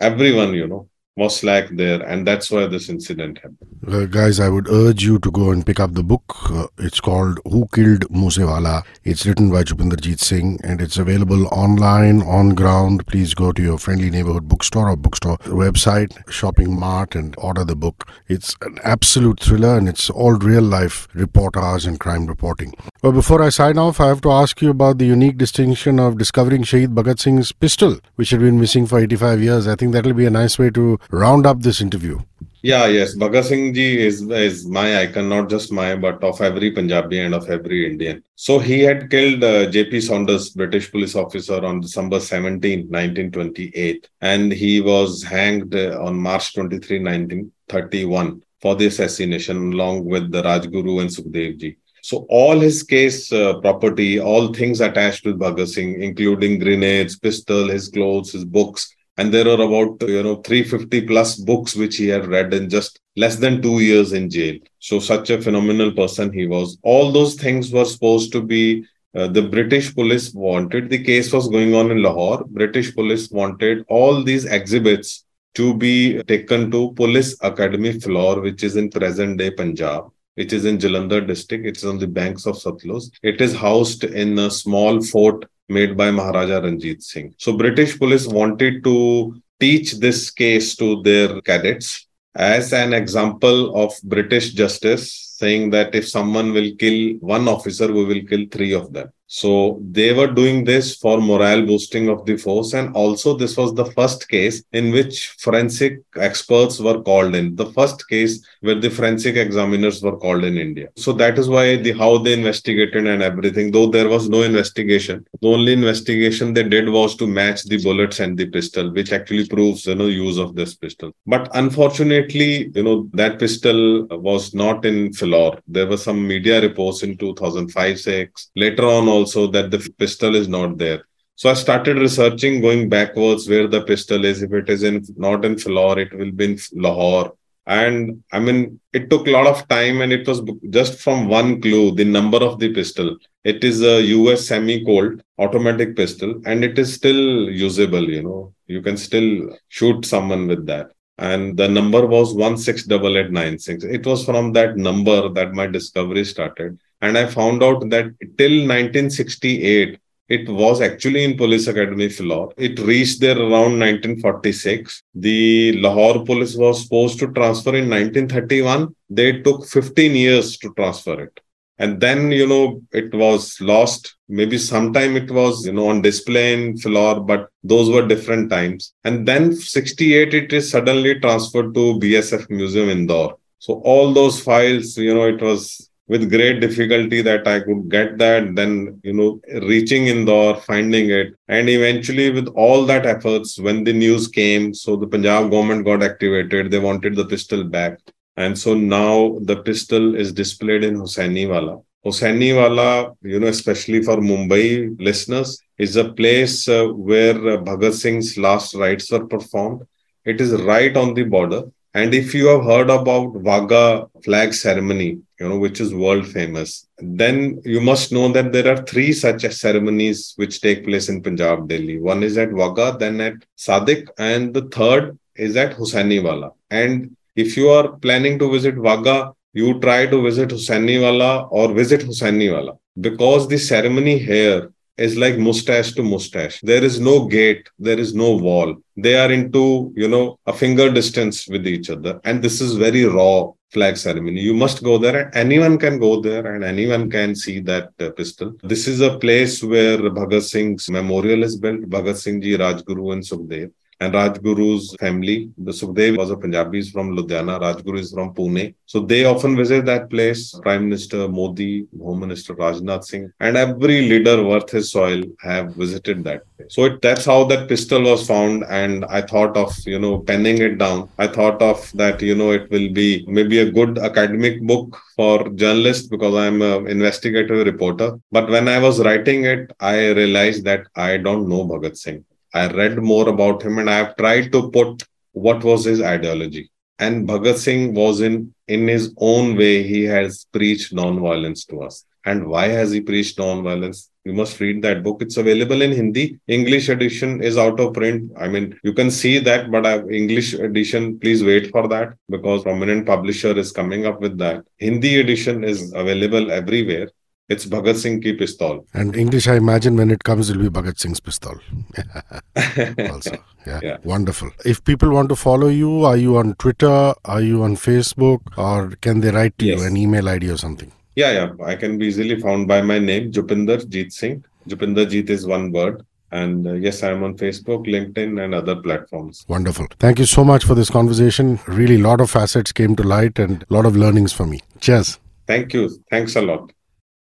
everyone, 0.00 0.54
you 0.54 0.66
know, 0.66 0.88
was 1.16 1.36
slack 1.40 1.68
there, 1.70 2.02
and 2.02 2.26
that's 2.26 2.50
why 2.50 2.66
this 2.66 2.88
incident 2.88 3.38
happened. 3.38 3.58
Uh, 3.86 4.06
guys, 4.06 4.40
I 4.40 4.48
would 4.48 4.68
urge 4.68 5.04
you 5.04 5.18
to 5.20 5.30
go 5.30 5.50
and 5.50 5.64
pick 5.64 5.78
up 5.78 5.94
the 5.94 6.02
book. 6.02 6.24
Uh, 6.50 6.66
it's 6.78 6.98
called 6.98 7.38
Who 7.44 7.68
Killed 7.72 8.00
Moosewala. 8.10 8.82
It's 9.04 9.24
written 9.24 9.50
by 9.50 9.62
Jit 9.62 10.18
Singh 10.18 10.58
and 10.64 10.80
it's 10.80 10.96
available 10.96 11.46
online, 11.48 12.22
on 12.22 12.50
ground. 12.54 13.06
Please 13.06 13.34
go 13.34 13.52
to 13.52 13.62
your 13.62 13.78
friendly 13.78 14.10
neighborhood 14.10 14.48
bookstore 14.48 14.88
or 14.88 14.96
bookstore 14.96 15.36
website, 15.38 16.16
shopping 16.30 16.78
mart, 16.78 17.14
and 17.14 17.34
order 17.38 17.64
the 17.64 17.76
book. 17.76 18.08
It's 18.26 18.56
an 18.62 18.78
absolute 18.82 19.38
thriller 19.38 19.76
and 19.76 19.88
it's 19.88 20.10
all 20.10 20.32
real 20.32 20.62
life 20.62 21.06
reportage 21.14 21.86
and 21.86 22.00
crime 22.00 22.26
reporting. 22.26 22.74
But 23.04 23.12
before 23.12 23.42
I 23.42 23.50
sign 23.50 23.76
off, 23.76 24.00
I 24.00 24.06
have 24.06 24.22
to 24.22 24.30
ask 24.30 24.62
you 24.62 24.70
about 24.70 24.96
the 24.96 25.04
unique 25.04 25.36
distinction 25.36 26.00
of 26.00 26.16
discovering 26.16 26.62
Shahid 26.62 26.94
Bhagat 26.94 27.18
Singh's 27.20 27.52
pistol, 27.52 27.98
which 28.14 28.30
had 28.30 28.40
been 28.40 28.58
missing 28.58 28.86
for 28.86 28.98
85 28.98 29.42
years. 29.42 29.66
I 29.68 29.74
think 29.74 29.92
that 29.92 30.06
will 30.06 30.14
be 30.14 30.24
a 30.24 30.30
nice 30.30 30.58
way 30.58 30.70
to 30.70 30.98
round 31.10 31.44
up 31.44 31.60
this 31.60 31.82
interview. 31.82 32.20
Yeah, 32.62 32.86
yes. 32.86 33.14
Bhagat 33.14 33.44
Singh 33.44 33.74
ji 33.74 34.00
is, 34.06 34.22
is 34.30 34.66
my 34.66 35.02
icon, 35.02 35.28
not 35.28 35.50
just 35.50 35.70
my, 35.70 35.94
but 35.96 36.24
of 36.24 36.40
every 36.40 36.70
Punjabi 36.70 37.20
and 37.20 37.34
of 37.34 37.50
every 37.50 37.86
Indian. 37.86 38.22
So 38.36 38.58
he 38.58 38.80
had 38.80 39.10
killed 39.10 39.44
uh, 39.44 39.66
J.P. 39.66 40.00
Saunders, 40.00 40.48
British 40.48 40.90
police 40.90 41.14
officer, 41.14 41.62
on 41.62 41.82
December 41.82 42.20
17, 42.20 42.88
1928. 42.88 44.08
And 44.22 44.50
he 44.50 44.80
was 44.80 45.22
hanged 45.22 45.74
uh, 45.74 46.02
on 46.02 46.18
March 46.18 46.54
23, 46.54 47.00
1931 47.00 48.42
for 48.62 48.74
the 48.74 48.86
assassination 48.86 49.74
along 49.74 50.06
with 50.06 50.32
the 50.32 50.42
Rajguru 50.42 51.02
and 51.02 51.10
Sukhdev 51.10 51.58
ji. 51.58 51.76
So 52.04 52.26
all 52.28 52.60
his 52.60 52.82
case 52.82 53.32
uh, 53.32 53.60
property, 53.60 54.20
all 54.20 54.52
things 54.52 54.82
attached 54.82 55.24
with 55.24 55.38
Bhagat 55.38 55.68
Singh, 55.68 56.02
including 56.02 56.58
grenades, 56.58 57.18
pistol, 57.18 57.70
his 57.70 57.88
clothes, 57.88 58.32
his 58.32 58.44
books, 58.44 58.94
and 59.16 59.32
there 59.32 59.48
are 59.48 59.62
about 59.62 60.06
you 60.06 60.22
know 60.22 60.36
350 60.42 61.06
plus 61.06 61.36
books 61.36 61.74
which 61.74 61.96
he 61.96 62.08
had 62.08 62.26
read 62.26 62.52
in 62.52 62.68
just 62.68 63.00
less 63.16 63.36
than 63.36 63.62
two 63.62 63.80
years 63.80 64.12
in 64.12 64.28
jail. 64.28 64.56
So 64.80 64.98
such 64.98 65.30
a 65.30 65.40
phenomenal 65.40 65.92
person 65.92 66.30
he 66.30 66.46
was. 66.46 66.76
All 66.82 67.10
those 67.10 67.36
things 67.36 67.72
were 67.72 67.86
supposed 67.86 68.32
to 68.32 68.42
be. 68.42 68.84
Uh, 69.14 69.28
the 69.28 69.48
British 69.48 69.94
police 69.94 70.34
wanted 70.34 70.90
the 70.90 71.02
case 71.02 71.32
was 71.32 71.48
going 71.48 71.74
on 71.74 71.90
in 71.90 72.02
Lahore. 72.02 72.44
British 72.48 72.94
police 72.94 73.30
wanted 73.30 73.82
all 73.88 74.22
these 74.22 74.44
exhibits 74.44 75.24
to 75.54 75.72
be 75.72 76.22
taken 76.24 76.70
to 76.70 76.92
Police 76.92 77.34
Academy 77.40 77.94
Phillaur, 77.94 78.42
which 78.42 78.62
is 78.62 78.76
in 78.76 78.90
present 78.90 79.38
day 79.38 79.52
Punjab 79.52 80.10
which 80.34 80.52
is 80.52 80.64
in 80.64 80.78
Jalandhar 80.78 81.26
district. 81.26 81.66
It's 81.66 81.84
on 81.84 81.98
the 81.98 82.06
banks 82.06 82.46
of 82.46 82.56
Satluj. 82.56 83.10
It 83.22 83.40
is 83.40 83.54
housed 83.54 84.04
in 84.04 84.38
a 84.38 84.50
small 84.50 85.02
fort 85.02 85.44
made 85.68 85.96
by 85.96 86.10
Maharaja 86.10 86.60
Ranjit 86.60 87.02
Singh. 87.02 87.34
So 87.38 87.56
British 87.56 87.98
police 87.98 88.26
wanted 88.26 88.84
to 88.84 89.40
teach 89.60 89.92
this 89.94 90.30
case 90.30 90.76
to 90.76 91.02
their 91.02 91.40
cadets 91.40 92.06
as 92.34 92.72
an 92.72 92.92
example 92.92 93.74
of 93.76 93.94
British 94.02 94.52
justice, 94.52 95.34
saying 95.38 95.70
that 95.70 95.94
if 95.94 96.08
someone 96.08 96.52
will 96.52 96.74
kill 96.76 97.16
one 97.20 97.48
officer, 97.48 97.92
we 97.92 98.04
will 98.04 98.22
kill 98.24 98.44
three 98.50 98.74
of 98.74 98.92
them. 98.92 99.08
So 99.26 99.80
they 99.90 100.12
were 100.12 100.26
doing 100.26 100.64
this 100.64 100.96
for 100.96 101.20
morale 101.20 101.64
boosting 101.64 102.08
of 102.08 102.24
the 102.26 102.36
force. 102.36 102.74
And 102.74 102.94
also, 102.94 103.34
this 103.36 103.56
was 103.56 103.74
the 103.74 103.86
first 103.86 104.28
case 104.28 104.62
in 104.72 104.92
which 104.92 105.28
forensic 105.38 106.02
experts 106.16 106.78
were 106.78 107.02
called 107.02 107.34
in. 107.34 107.56
The 107.56 107.72
first 107.72 108.08
case 108.08 108.44
where 108.60 108.78
the 108.78 108.90
forensic 108.90 109.36
examiners 109.36 110.02
were 110.02 110.16
called 110.16 110.44
in 110.44 110.58
India. 110.58 110.88
So 110.96 111.12
that 111.14 111.38
is 111.38 111.48
why 111.48 111.76
the 111.76 111.92
how 111.92 112.18
they 112.18 112.34
investigated 112.34 113.06
and 113.06 113.22
everything, 113.22 113.70
though 113.70 113.86
there 113.86 114.08
was 114.08 114.28
no 114.28 114.42
investigation. 114.42 115.26
The 115.40 115.48
only 115.48 115.72
investigation 115.72 116.52
they 116.52 116.68
did 116.68 116.88
was 116.88 117.16
to 117.16 117.26
match 117.26 117.64
the 117.64 117.82
bullets 117.82 118.20
and 118.20 118.36
the 118.36 118.46
pistol, 118.46 118.92
which 118.92 119.12
actually 119.12 119.46
proves 119.48 119.86
you 119.86 119.94
know 119.94 120.06
use 120.06 120.38
of 120.38 120.54
this 120.54 120.74
pistol. 120.74 121.12
But 121.26 121.48
unfortunately, 121.54 122.70
you 122.74 122.82
know, 122.82 123.08
that 123.14 123.38
pistol 123.38 124.06
was 124.08 124.54
not 124.54 124.84
in 124.84 125.12
Phillaur. 125.12 125.60
There 125.66 125.86
were 125.86 125.96
some 125.96 126.26
media 126.26 126.60
reports 126.60 127.02
in 127.02 127.16
2005-6. 127.16 128.48
Later 128.56 128.84
on 128.86 129.08
also 129.16 129.46
that 129.54 129.70
the 129.70 129.80
pistol 130.02 130.34
is 130.34 130.48
not 130.48 130.78
there. 130.78 131.00
So 131.36 131.50
I 131.50 131.54
started 131.54 131.96
researching, 131.96 132.60
going 132.60 132.88
backwards 132.88 133.48
where 133.48 133.66
the 133.66 133.82
pistol 133.82 134.24
is. 134.24 134.42
If 134.42 134.52
it 134.52 134.68
is 134.74 134.82
in 134.82 135.04
not 135.16 135.44
in 135.44 135.56
Phillaur, 135.56 135.96
it 136.04 136.12
will 136.16 136.32
be 136.40 136.44
in 136.50 136.58
Lahore. 136.84 137.32
And 137.66 138.22
I 138.32 138.38
mean, 138.46 138.80
it 138.92 139.08
took 139.10 139.26
a 139.26 139.30
lot 139.30 139.46
of 139.46 139.66
time, 139.68 140.00
and 140.02 140.12
it 140.12 140.28
was 140.28 140.42
just 140.78 141.00
from 141.04 141.28
one 141.28 141.60
clue, 141.62 141.86
the 142.00 142.04
number 142.04 142.40
of 142.48 142.58
the 142.60 142.72
pistol. 142.72 143.16
It 143.42 143.64
is 143.64 143.82
a 143.82 144.02
US 144.18 144.46
semi-colt 144.48 145.14
automatic 145.38 145.96
pistol, 145.96 146.40
and 146.44 146.62
it 146.68 146.78
is 146.78 146.94
still 147.00 147.50
usable. 147.66 148.06
You 148.16 148.22
know, 148.22 148.54
you 148.66 148.82
can 148.82 148.96
still 148.96 149.30
shoot 149.68 150.04
someone 150.04 150.46
with 150.46 150.66
that 150.66 150.90
and 151.18 151.56
the 151.56 151.68
number 151.68 152.04
was 152.06 152.34
168896 152.34 153.84
it 153.84 154.04
was 154.04 154.24
from 154.24 154.52
that 154.52 154.76
number 154.76 155.28
that 155.28 155.52
my 155.52 155.66
discovery 155.66 156.24
started 156.24 156.78
and 157.04 157.18
I 157.18 157.26
found 157.26 157.62
out 157.62 157.80
that 157.90 158.06
till 158.38 158.56
1968, 158.66 159.98
it 160.28 160.48
was 160.48 160.80
actually 160.80 161.22
in 161.24 161.36
Police 161.36 161.66
Academy 161.66 162.08
Phillaur. 162.08 162.52
It 162.56 162.78
reached 162.78 163.20
there 163.20 163.38
around 163.38 163.78
1946. 163.78 165.02
The 165.14 165.78
Lahore 165.82 166.24
police 166.24 166.56
was 166.56 166.82
supposed 166.82 167.18
to 167.18 167.32
transfer 167.32 167.74
in 167.76 167.90
1931. 167.90 168.94
They 169.10 169.42
took 169.42 169.66
15 169.66 170.16
years 170.16 170.56
to 170.58 170.72
transfer 170.74 171.20
it. 171.24 171.40
And 171.78 172.00
then, 172.00 172.30
you 172.30 172.46
know, 172.46 172.80
it 172.92 173.12
was 173.14 173.60
lost. 173.60 174.16
Maybe 174.28 174.56
sometime 174.56 175.16
it 175.16 175.30
was, 175.30 175.66
you 175.66 175.72
know, 175.72 175.88
on 175.88 176.00
display 176.00 176.54
in 176.54 176.78
Phillaur, 176.78 177.20
but 177.26 177.50
those 177.62 177.90
were 177.90 178.06
different 178.06 178.48
times. 178.48 178.94
And 179.04 179.26
then 179.28 179.54
68, 179.54 180.32
it 180.32 180.52
is 180.52 180.70
suddenly 180.70 181.20
transferred 181.20 181.74
to 181.74 181.98
BSF 181.98 182.48
Museum 182.48 182.88
Indore. 182.88 183.36
So 183.58 183.80
all 183.80 184.12
those 184.14 184.40
files, 184.40 184.96
you 184.96 185.14
know, 185.14 185.28
it 185.28 185.42
was 185.42 185.90
with 186.06 186.30
great 186.30 186.60
difficulty 186.60 187.22
that 187.22 187.48
I 187.48 187.60
could 187.60 187.90
get 187.90 188.18
that, 188.18 188.54
then, 188.54 189.00
you 189.02 189.14
know, 189.14 189.40
reaching 189.66 190.08
Indore, 190.08 190.56
finding 190.56 191.10
it. 191.10 191.34
And 191.48 191.68
eventually, 191.68 192.30
with 192.30 192.48
all 192.48 192.84
that 192.86 193.06
efforts, 193.06 193.58
when 193.58 193.84
the 193.84 193.92
news 193.92 194.28
came, 194.28 194.74
so 194.74 194.96
the 194.96 195.06
Punjab 195.06 195.50
government 195.50 195.84
got 195.84 196.02
activated, 196.02 196.70
they 196.70 196.78
wanted 196.78 197.16
the 197.16 197.24
pistol 197.24 197.64
back. 197.64 197.98
And 198.36 198.58
so 198.58 198.74
now 198.74 199.38
the 199.42 199.56
pistol 199.62 200.14
is 200.14 200.32
displayed 200.32 200.84
in 200.84 200.96
Hussainiwala. 200.96 201.82
Hussainiwala, 202.04 203.16
you 203.22 203.40
know, 203.40 203.46
especially 203.46 204.02
for 204.02 204.16
Mumbai 204.16 204.94
listeners, 205.00 205.58
is 205.78 205.96
a 205.96 206.12
place 206.12 206.68
uh, 206.68 206.86
where 206.88 207.36
uh, 207.36 207.56
Bhagat 207.58 207.94
Singh's 207.94 208.36
last 208.36 208.74
rites 208.74 209.10
were 209.10 209.26
performed. 209.26 209.82
It 210.24 210.40
is 210.40 210.52
right 210.62 210.94
on 210.96 211.14
the 211.14 211.22
border. 211.22 211.62
And 211.94 212.12
if 212.12 212.34
you 212.34 212.48
have 212.48 212.64
heard 212.64 212.90
about 212.90 213.34
Wagah 213.34 214.08
flag 214.24 214.52
ceremony, 214.52 215.20
you 215.38 215.48
know, 215.48 215.58
which 215.58 215.80
is 215.80 215.94
world 215.94 216.26
famous, 216.26 216.88
then 216.98 217.62
you 217.64 217.80
must 217.80 218.10
know 218.10 218.28
that 218.32 218.52
there 218.52 218.68
are 218.68 218.82
three 218.82 219.12
such 219.12 219.42
ceremonies 219.42 220.32
which 220.34 220.60
take 220.60 220.84
place 220.84 221.08
in 221.08 221.22
Punjab, 221.22 221.68
Delhi. 221.68 222.00
One 222.00 222.24
is 222.24 222.36
at 222.36 222.50
Wagah, 222.50 222.98
then 222.98 223.20
at 223.20 223.34
Sadqi, 223.56 224.08
and 224.18 224.52
the 224.52 224.62
third 224.62 225.16
is 225.36 225.56
at 225.56 225.76
Hussainiwala. 225.76 226.50
And 226.70 227.16
if 227.36 227.56
you 227.56 227.68
are 227.68 227.92
planning 227.98 228.40
to 228.40 228.50
visit 228.50 228.74
Wagah, 228.74 229.32
you 229.52 229.78
try 229.78 230.06
to 230.06 230.20
visit 230.20 230.48
Hussainiwala 230.48 231.48
or 231.52 231.72
visit 231.72 232.00
Hussainiwala 232.00 232.76
because 233.00 233.46
the 233.46 233.58
ceremony 233.58 234.18
here 234.18 234.72
is 234.96 235.16
like 235.16 235.38
mustache 235.38 235.92
to 235.92 236.02
mustache. 236.02 236.60
There 236.62 236.84
is 236.84 237.00
no 237.00 237.26
gate, 237.26 237.68
there 237.78 237.98
is 237.98 238.14
no 238.14 238.36
wall. 238.36 238.76
They 238.96 239.16
are 239.16 239.32
into, 239.32 239.92
you 239.96 240.08
know, 240.08 240.38
a 240.46 240.52
finger 240.52 240.90
distance 240.90 241.48
with 241.48 241.66
each 241.66 241.90
other. 241.90 242.20
And 242.24 242.42
this 242.42 242.60
is 242.60 242.74
very 242.74 243.04
raw 243.04 243.50
flag 243.72 243.96
ceremony. 243.96 244.40
You 244.40 244.54
must 244.54 244.84
go 244.84 244.98
there, 244.98 245.36
anyone 245.36 245.78
can 245.78 245.98
go 245.98 246.20
there, 246.20 246.54
and 246.54 246.62
anyone 246.64 247.10
can 247.10 247.34
see 247.34 247.58
that 247.60 247.90
uh, 248.00 248.10
pistol. 248.10 248.54
This 248.62 248.86
is 248.86 249.00
a 249.00 249.18
place 249.18 249.62
where 249.62 249.98
Bhagat 249.98 250.44
Singh's 250.44 250.88
memorial 250.88 251.42
is 251.42 251.56
built, 251.56 251.82
Bhagat 251.94 252.16
Singh 252.16 252.40
Ji, 252.40 252.56
Rajguru, 252.56 253.12
and 253.14 253.22
Sukhdev. 253.22 253.72
And 254.04 254.14
Rajguru's 254.14 254.94
family. 255.00 255.50
The 255.58 255.72
Sukhdev 255.72 256.16
was 256.18 256.30
a 256.30 256.36
Punjabi 256.36 256.78
is 256.78 256.90
from 256.90 257.16
Ludhiana, 257.16 257.60
Rajguru 257.60 257.98
is 257.98 258.12
from 258.12 258.34
Pune. 258.34 258.74
So 258.86 259.00
they 259.00 259.24
often 259.24 259.56
visit 259.56 259.84
that 259.86 260.10
place. 260.10 260.42
Prime 260.62 260.84
Minister 260.84 261.28
Modi, 261.28 261.86
Home 262.00 262.20
Minister 262.20 262.54
Rajnath 262.54 263.04
Singh, 263.04 263.32
and 263.40 263.56
every 263.56 264.02
leader 264.10 264.42
worth 264.42 264.70
his 264.70 264.90
soil 264.90 265.22
have 265.40 265.74
visited 265.74 266.24
that 266.24 266.42
place. 266.56 266.74
So 266.74 266.84
it, 266.84 267.00
that's 267.02 267.24
how 267.24 267.44
that 267.44 267.68
pistol 267.68 268.02
was 268.02 268.26
found. 268.26 268.64
And 268.68 269.04
I 269.06 269.22
thought 269.22 269.56
of, 269.56 269.74
you 269.86 269.98
know, 269.98 270.18
penning 270.18 270.58
it 270.58 270.78
down. 270.78 271.08
I 271.18 271.26
thought 271.26 271.62
of 271.62 271.90
that, 271.94 272.20
you 272.22 272.34
know, 272.34 272.50
it 272.52 272.70
will 272.70 272.90
be 272.92 273.24
maybe 273.26 273.58
a 273.60 273.70
good 273.70 273.98
academic 273.98 274.62
book 274.62 275.00
for 275.16 275.48
journalists 275.50 276.08
because 276.08 276.34
I'm 276.34 276.60
an 276.62 276.86
investigative 276.86 277.66
reporter. 277.66 278.18
But 278.30 278.50
when 278.50 278.68
I 278.68 278.78
was 278.78 279.00
writing 279.00 279.44
it, 279.44 279.72
I 279.80 280.10
realized 280.10 280.64
that 280.64 280.86
I 280.94 281.16
don't 281.16 281.48
know 281.48 281.64
Bhagat 281.64 281.96
Singh. 281.96 282.24
I 282.54 282.68
read 282.68 283.02
more 283.02 283.28
about 283.28 283.62
him 283.62 283.78
and 283.78 283.90
I 283.90 283.96
have 283.96 284.16
tried 284.16 284.52
to 284.52 284.70
put 284.70 285.02
what 285.32 285.64
was 285.64 285.84
his 285.84 286.00
ideology. 286.00 286.70
And 287.00 287.26
Bhagat 287.28 287.56
Singh 287.56 287.92
was 287.92 288.20
in, 288.20 288.54
in 288.68 288.86
his 288.86 289.12
own 289.18 289.56
way, 289.56 289.82
he 289.82 290.04
has 290.04 290.46
preached 290.52 290.94
non-violence 290.94 291.64
to 291.66 291.82
us. 291.82 292.04
And 292.24 292.46
why 292.46 292.68
has 292.68 292.92
he 292.92 293.00
preached 293.00 293.38
non-violence? 293.38 294.10
You 294.24 294.32
must 294.32 294.60
read 294.60 294.80
that 294.82 295.02
book. 295.02 295.20
It's 295.20 295.36
available 295.36 295.82
in 295.82 295.92
Hindi. 295.92 296.38
English 296.46 296.88
edition 296.88 297.42
is 297.42 297.58
out 297.58 297.78
of 297.80 297.92
print. 297.92 298.30
I 298.38 298.48
mean, 298.48 298.78
you 298.82 298.94
can 298.94 299.10
see 299.10 299.38
that, 299.40 299.70
but 299.70 299.84
I, 299.84 299.98
English 300.06 300.54
edition, 300.54 301.18
please 301.18 301.44
wait 301.44 301.70
for 301.72 301.88
that 301.88 302.14
because 302.30 302.62
prominent 302.62 303.04
publisher 303.04 303.58
is 303.58 303.72
coming 303.72 304.06
up 304.06 304.20
with 304.20 304.38
that. 304.38 304.64
Hindi 304.78 305.20
edition 305.20 305.64
is 305.64 305.92
available 305.92 306.50
everywhere. 306.50 307.10
It's 307.50 307.66
Bhagat 307.66 307.96
Singh 307.96 308.22
ki 308.22 308.32
pistol. 308.32 308.86
And 308.94 309.14
English, 309.14 309.46
I 309.48 309.56
imagine 309.56 309.96
when 309.96 310.10
it 310.10 310.24
comes, 310.24 310.48
it 310.48 310.56
will 310.56 310.70
be 310.70 310.80
Bhagat 310.80 310.98
Singh's 310.98 311.20
pistol. 311.20 311.54
also, 313.10 313.36
yeah. 313.66 313.80
Yeah. 313.82 313.96
Wonderful. 314.02 314.50
If 314.64 314.82
people 314.84 315.10
want 315.10 315.28
to 315.28 315.36
follow 315.36 315.68
you, 315.68 316.06
are 316.06 316.16
you 316.16 316.38
on 316.38 316.54
Twitter? 316.54 317.12
Are 317.26 317.40
you 317.42 317.62
on 317.62 317.76
Facebook? 317.76 318.40
Or 318.56 318.96
can 319.02 319.20
they 319.20 319.30
write 319.30 319.58
to 319.58 319.66
Yes. 319.66 319.80
you 319.80 319.86
an 319.86 319.96
email 319.98 320.26
ID 320.26 320.48
or 320.50 320.56
something? 320.56 320.90
Yeah, 321.16 321.32
yeah. 321.32 321.50
I 321.66 321.74
can 321.76 321.98
be 321.98 322.06
easily 322.06 322.40
found 322.40 322.66
by 322.66 322.80
my 322.80 322.98
name, 322.98 323.30
Jupinderjit 323.30 324.10
Singh. 324.12 324.42
Jupinderjit 324.66 325.28
is 325.28 325.46
one 325.46 325.70
word. 325.70 326.02
And 326.32 326.66
uh, 326.66 326.72
yes, 326.72 327.02
I'm 327.02 327.22
on 327.24 327.36
Facebook, 327.36 327.86
LinkedIn, 327.86 328.42
and 328.42 328.54
other 328.54 328.76
platforms. 328.76 329.44
Wonderful. 329.48 329.86
Thank 330.00 330.18
you 330.18 330.24
so 330.24 330.44
much 330.44 330.64
for 330.64 330.74
this 330.74 330.88
conversation. 330.88 331.60
Really, 331.68 331.96
a 331.96 331.98
lot 331.98 332.22
of 332.22 332.30
facets 332.30 332.72
came 332.72 332.96
to 332.96 333.02
light 333.02 333.38
and 333.38 333.64
a 333.68 333.74
lot 333.74 333.84
of 333.84 333.96
learnings 333.96 334.32
for 334.32 334.46
me. 334.46 334.60
Cheers. 334.80 335.18
Thank 335.46 335.74
you. 335.74 335.90
Thanks 336.10 336.36
a 336.36 336.40
lot. 336.42 336.72